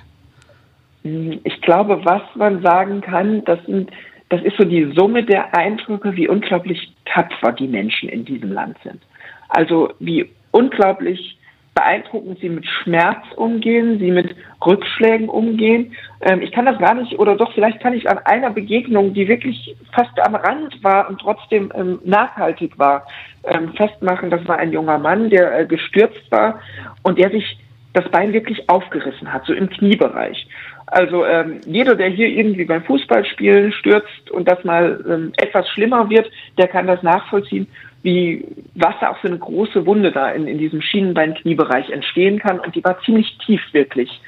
Ich 1.01 1.59
glaube, 1.63 2.05
was 2.05 2.21
man 2.35 2.61
sagen 2.61 3.01
kann, 3.01 3.43
das 3.45 3.57
sind 3.65 3.89
das 4.29 4.43
ist 4.43 4.57
so 4.57 4.63
die 4.63 4.91
Summe 4.95 5.23
der 5.23 5.55
Eindrücke, 5.57 6.15
wie 6.15 6.27
unglaublich 6.27 6.93
tapfer 7.05 7.51
die 7.51 7.67
Menschen 7.67 8.09
in 8.09 8.25
diesem 8.25 8.51
Land 8.51 8.77
sind. 8.83 9.01
Also 9.49 9.89
wie 9.99 10.29
unglaublich 10.55 11.37
beeindruckend 11.73 12.39
sie 12.39 12.47
mit 12.47 12.65
Schmerz 12.65 13.21
umgehen, 13.35 13.99
sie 13.99 14.09
mit 14.09 14.33
Rückschlägen 14.65 15.27
umgehen. 15.27 15.93
Ähm, 16.21 16.41
ich 16.41 16.53
kann 16.53 16.65
das 16.65 16.79
gar 16.79 16.93
nicht, 16.93 17.19
oder 17.19 17.35
doch, 17.35 17.51
vielleicht 17.53 17.81
kann 17.81 17.93
ich 17.93 18.09
an 18.09 18.19
einer 18.19 18.49
Begegnung, 18.49 19.13
die 19.13 19.27
wirklich 19.27 19.75
fast 19.93 20.17
am 20.21 20.35
Rand 20.35 20.81
war 20.81 21.09
und 21.09 21.19
trotzdem 21.19 21.73
ähm, 21.75 21.99
nachhaltig 22.05 22.79
war, 22.79 23.05
ähm, 23.43 23.73
festmachen. 23.73 24.29
Das 24.29 24.47
war 24.47 24.57
ein 24.57 24.71
junger 24.71 24.97
Mann, 24.97 25.29
der 25.29 25.59
äh, 25.59 25.65
gestürzt 25.65 26.31
war 26.31 26.61
und 27.03 27.19
der 27.19 27.29
sich 27.29 27.57
das 27.91 28.09
Bein 28.09 28.31
wirklich 28.31 28.69
aufgerissen 28.69 29.31
hat, 29.31 29.45
so 29.45 29.53
im 29.53 29.69
Kniebereich. 29.69 30.47
Also 30.87 31.25
ähm, 31.25 31.59
jeder, 31.65 31.95
der 31.95 32.07
hier 32.09 32.27
irgendwie 32.27 32.65
beim 32.65 32.83
Fußballspielen 32.83 33.73
stürzt 33.73 34.31
und 34.31 34.49
das 34.49 34.63
mal 34.63 35.03
ähm, 35.09 35.33
etwas 35.37 35.67
schlimmer 35.69 36.09
wird, 36.09 36.29
der 36.57 36.67
kann 36.67 36.87
das 36.87 37.03
nachvollziehen, 37.03 37.67
wie 38.05 38.45
was 38.75 38.93
da 39.01 39.09
auch 39.09 39.17
für 39.17 39.27
eine 39.27 39.39
große 39.39 39.85
Wunde 39.87 40.11
da 40.11 40.29
in, 40.29 40.47
in 40.47 40.59
diesem 40.59 40.79
Schienenbein-Kniebereich 40.79 41.89
entstehen 41.89 42.37
kann. 42.37 42.59
Und 42.59 42.75
die 42.75 42.83
war 42.83 43.01
ziemlich 43.01 43.35
tief 43.39 43.61
wirklich. 43.71 44.21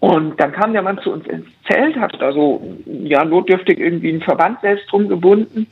Und 0.00 0.40
dann 0.40 0.50
kam 0.50 0.72
der 0.72 0.82
Mann 0.82 0.98
zu 0.98 1.12
uns 1.12 1.26
ins 1.28 1.46
Zelt, 1.70 1.96
hat 1.96 2.20
da 2.20 2.32
so, 2.32 2.60
ja, 2.84 3.24
notdürftig 3.24 3.78
irgendwie 3.78 4.10
einen 4.10 4.20
Verband 4.20 4.60
selbst 4.62 4.90
drum 4.90 5.08
gebunden. 5.08 5.68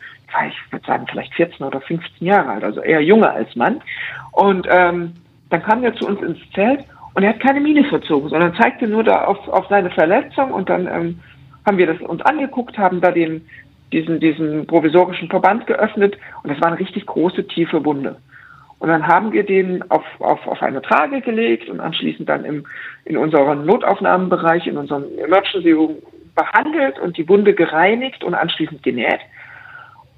Ich 0.49 0.73
würde 0.73 0.87
sagen, 0.87 1.07
vielleicht 1.11 1.35
14 1.35 1.67
oder 1.67 1.81
15 1.81 2.27
Jahre 2.27 2.51
alt, 2.51 2.65
also 2.65 2.81
eher 2.81 3.03
jünger 3.03 3.33
als 3.33 3.55
Mann. 3.57 3.81
Und 4.31 4.67
ähm, 4.71 5.15
dann 5.51 5.63
kam 5.63 5.83
er 5.83 5.95
zu 5.95 6.07
uns 6.07 6.23
ins 6.23 6.39
Zelt 6.53 6.85
und 7.15 7.25
er 7.25 7.31
hat 7.31 7.41
keine 7.41 7.61
Miene 7.61 7.85
verzogen, 7.85 8.29
sondern 8.29 8.55
zeigte 8.55 8.87
nur 8.87 9.03
da 9.03 9.25
auf, 9.25 9.49
auf 9.49 9.67
seine 9.69 9.91
Verletzung 9.91 10.53
und 10.53 10.69
dann 10.69 10.87
ähm, 10.87 11.21
haben 11.67 11.79
wir 11.79 11.87
das 11.87 12.01
uns 12.01 12.23
angeguckt, 12.23 12.79
haben 12.79 13.01
da 13.01 13.11
den, 13.11 13.47
diesen, 13.93 14.21
diesen 14.21 14.67
provisorischen 14.67 15.29
Verband 15.29 15.67
geöffnet 15.67 16.17
und 16.43 16.51
das 16.51 16.61
war 16.61 16.69
eine 16.69 16.81
richtig 16.81 17.07
große, 17.07 17.47
tiefe 17.47 17.85
Wunde. 17.85 18.17
Und 18.79 18.89
dann 18.89 19.07
haben 19.07 19.33
wir 19.33 19.45
den 19.45 19.89
auf, 19.91 20.05
auf, 20.19 20.47
auf 20.47 20.63
eine 20.63 20.83
Trage 20.83 21.21
gelegt 21.21 21.69
und 21.71 21.81
anschließend 21.81 22.29
dann 22.29 22.45
im, 22.45 22.67
in 23.05 23.17
unserem 23.17 23.65
Notaufnahmenbereich, 23.65 24.67
in 24.67 24.77
unserem 24.77 25.05
Emergency 25.19 25.73
Room 25.73 25.97
behandelt 26.35 26.99
und 26.99 27.17
die 27.17 27.29
Wunde 27.29 27.55
gereinigt 27.55 28.25
und 28.25 28.35
anschließend 28.35 28.83
genäht. 28.83 29.21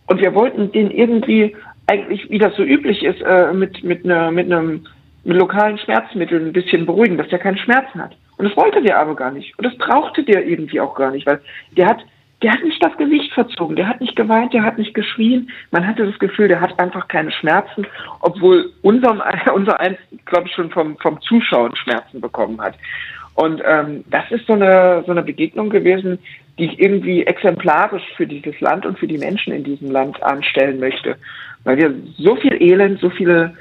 Und 0.07 0.21
wir 0.21 0.35
wollten 0.35 0.73
den 0.73 0.91
irgendwie 0.91 1.55
eigentlich, 1.87 2.29
wie 2.31 2.39
das 2.39 2.57
so 2.57 2.63
üblich 2.63 3.05
ist, 3.05 3.21
äh, 3.23 3.53
mit, 3.53 3.85
mit, 3.85 4.05
einer, 4.05 4.31
mit 4.31 4.51
einem 4.51 4.87
mit 5.27 5.37
lokalen 5.37 5.77
Schmerzmitteln 5.79 6.47
ein 6.47 6.53
bisschen 6.53 6.87
beruhigen, 6.87 7.19
dass 7.19 7.29
der 7.29 7.41
keinen 7.41 7.59
Schmerzen 7.59 8.01
hat. 8.01 8.17
Und 8.39 8.49
das 8.49 8.57
wollte 8.57 8.81
der 8.83 8.99
aber 8.99 9.17
gar 9.17 9.33
nicht. 9.33 9.59
Und 9.59 9.65
das 9.65 9.77
brauchte 9.77 10.23
der 10.23 10.47
irgendwie 10.47 10.81
auch 10.81 10.95
gar 10.95 11.11
nicht, 11.11 11.27
weil 11.27 11.41
der 11.77 11.87
hat, 11.87 11.99
der 12.43 12.53
hat 12.53 12.63
nicht 12.63 12.83
das 12.85 12.97
Gesicht 12.99 13.33
verzogen, 13.33 13.77
der 13.77 13.89
hat 13.89 14.01
nicht 14.01 14.15
geweint, 14.15 14.53
der 14.53 14.63
hat 14.63 14.77
nicht 14.77 14.95
geschrien. 14.95 15.51
Man 15.71 15.87
hatte 15.87 16.07
das 16.07 16.19
Gefühl, 16.19 16.49
der 16.49 16.61
hat 16.61 16.79
einfach 16.79 17.09
keine 17.09 17.33
Schmerzen, 17.33 17.87
obwohl 18.21 18.71
unserem, 18.83 19.23
unser 19.55 19.81
eins, 19.81 19.99
glaube 20.27 20.49
ich, 20.49 20.55
schon 20.55 20.71
vom, 20.71 20.97
vom 20.99 21.21
Zuschauen 21.23 21.75
Schmerzen 21.77 22.21
bekommen 22.21 22.61
hat. 22.61 22.75
Und 23.35 23.63
ähm, 23.67 24.05
das 24.11 24.31
ist 24.31 24.47
so 24.47 24.55
eine, 24.55 25.03
so 25.07 25.13
eine 25.13 25.23
Begegnung 25.23 25.69
gewesen, 25.71 26.19
die 26.59 26.67
ich 26.67 26.79
irgendwie 26.79 27.25
exemplarisch 27.25 28.05
für 28.17 28.27
dieses 28.27 28.59
Land 28.61 28.87
und 28.87 28.99
für 28.99 29.07
die 29.07 29.19
Menschen 29.19 29.53
in 29.53 29.63
diesem 29.63 29.91
Land 29.91 30.23
anstellen 30.23 30.81
möchte. 30.81 31.17
Weil 31.65 31.77
wir 31.77 31.95
so 32.17 32.37
viel 32.37 32.61
Elend, 32.63 32.99
so 33.01 33.11
viele 33.11 33.55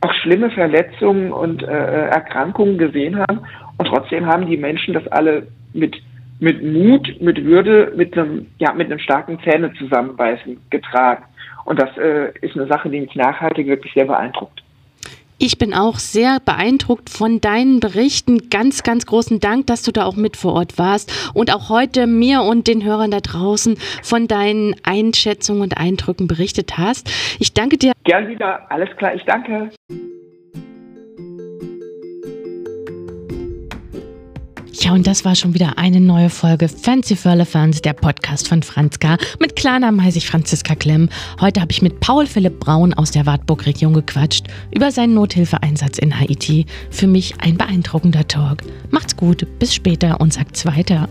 auch 0.00 0.14
schlimme 0.14 0.50
Verletzungen 0.50 1.32
und 1.32 1.62
äh, 1.62 1.66
Erkrankungen 1.66 2.78
gesehen 2.78 3.18
haben. 3.18 3.40
Und 3.76 3.86
trotzdem 3.86 4.26
haben 4.26 4.46
die 4.46 4.56
Menschen 4.56 4.94
das 4.94 5.06
alle 5.08 5.46
mit, 5.74 5.96
mit 6.40 6.62
Mut, 6.62 7.20
mit 7.20 7.44
Würde, 7.44 7.92
mit 7.94 8.16
einem, 8.16 8.46
ja, 8.58 8.72
mit 8.72 8.86
einem 8.86 8.98
starken 8.98 9.38
Zähne 9.44 9.72
zusammenbeißen 9.74 10.58
getragen. 10.70 11.24
Und 11.64 11.80
das 11.80 11.96
äh, 11.98 12.32
ist 12.40 12.56
eine 12.56 12.66
Sache, 12.66 12.88
die 12.88 13.00
mich 13.00 13.14
nachhaltig 13.14 13.66
wirklich 13.66 13.92
sehr 13.92 14.06
beeindruckt. 14.06 14.62
Ich 15.42 15.56
bin 15.56 15.72
auch 15.72 15.98
sehr 15.98 16.38
beeindruckt 16.44 17.08
von 17.08 17.40
deinen 17.40 17.80
Berichten. 17.80 18.50
Ganz, 18.50 18.82
ganz 18.82 19.06
großen 19.06 19.40
Dank, 19.40 19.68
dass 19.68 19.82
du 19.82 19.90
da 19.90 20.04
auch 20.04 20.16
mit 20.16 20.36
vor 20.36 20.52
Ort 20.52 20.78
warst 20.78 21.32
und 21.32 21.54
auch 21.54 21.70
heute 21.70 22.06
mir 22.06 22.42
und 22.42 22.66
den 22.66 22.84
Hörern 22.84 23.10
da 23.10 23.20
draußen 23.20 23.78
von 24.02 24.28
deinen 24.28 24.76
Einschätzungen 24.82 25.62
und 25.62 25.78
Eindrücken 25.78 26.26
berichtet 26.26 26.76
hast. 26.76 27.10
Ich 27.38 27.54
danke 27.54 27.78
dir. 27.78 27.92
Gern 28.04 28.28
wieder. 28.28 28.70
Alles 28.70 28.94
klar. 28.98 29.14
Ich 29.14 29.24
danke. 29.24 29.70
Ja, 34.82 34.94
und 34.94 35.06
das 35.06 35.26
war 35.26 35.34
schon 35.34 35.52
wieder 35.52 35.76
eine 35.76 36.00
neue 36.00 36.30
Folge 36.30 36.66
Fancy 36.66 37.14
Firlefanz, 37.14 37.82
der 37.82 37.92
Podcast 37.92 38.48
von 38.48 38.62
Franzka. 38.62 39.18
Mit 39.38 39.54
Klarnamen 39.54 40.02
heiße 40.02 40.16
ich 40.16 40.26
Franziska 40.26 40.74
Klemm. 40.74 41.10
Heute 41.38 41.60
habe 41.60 41.70
ich 41.70 41.82
mit 41.82 42.00
Paul 42.00 42.26
Philipp 42.26 42.60
Braun 42.60 42.94
aus 42.94 43.10
der 43.10 43.26
Wartburg-Region 43.26 43.92
gequatscht 43.92 44.46
über 44.74 44.90
seinen 44.90 45.12
Nothilfeeinsatz 45.12 45.98
in 45.98 46.18
Haiti. 46.18 46.64
Für 46.90 47.06
mich 47.06 47.34
ein 47.40 47.58
beeindruckender 47.58 48.26
Talk. 48.26 48.62
Macht's 48.90 49.14
gut, 49.14 49.46
bis 49.58 49.74
später 49.74 50.18
und 50.18 50.32
sagt's 50.32 50.64
weiter. 50.64 51.10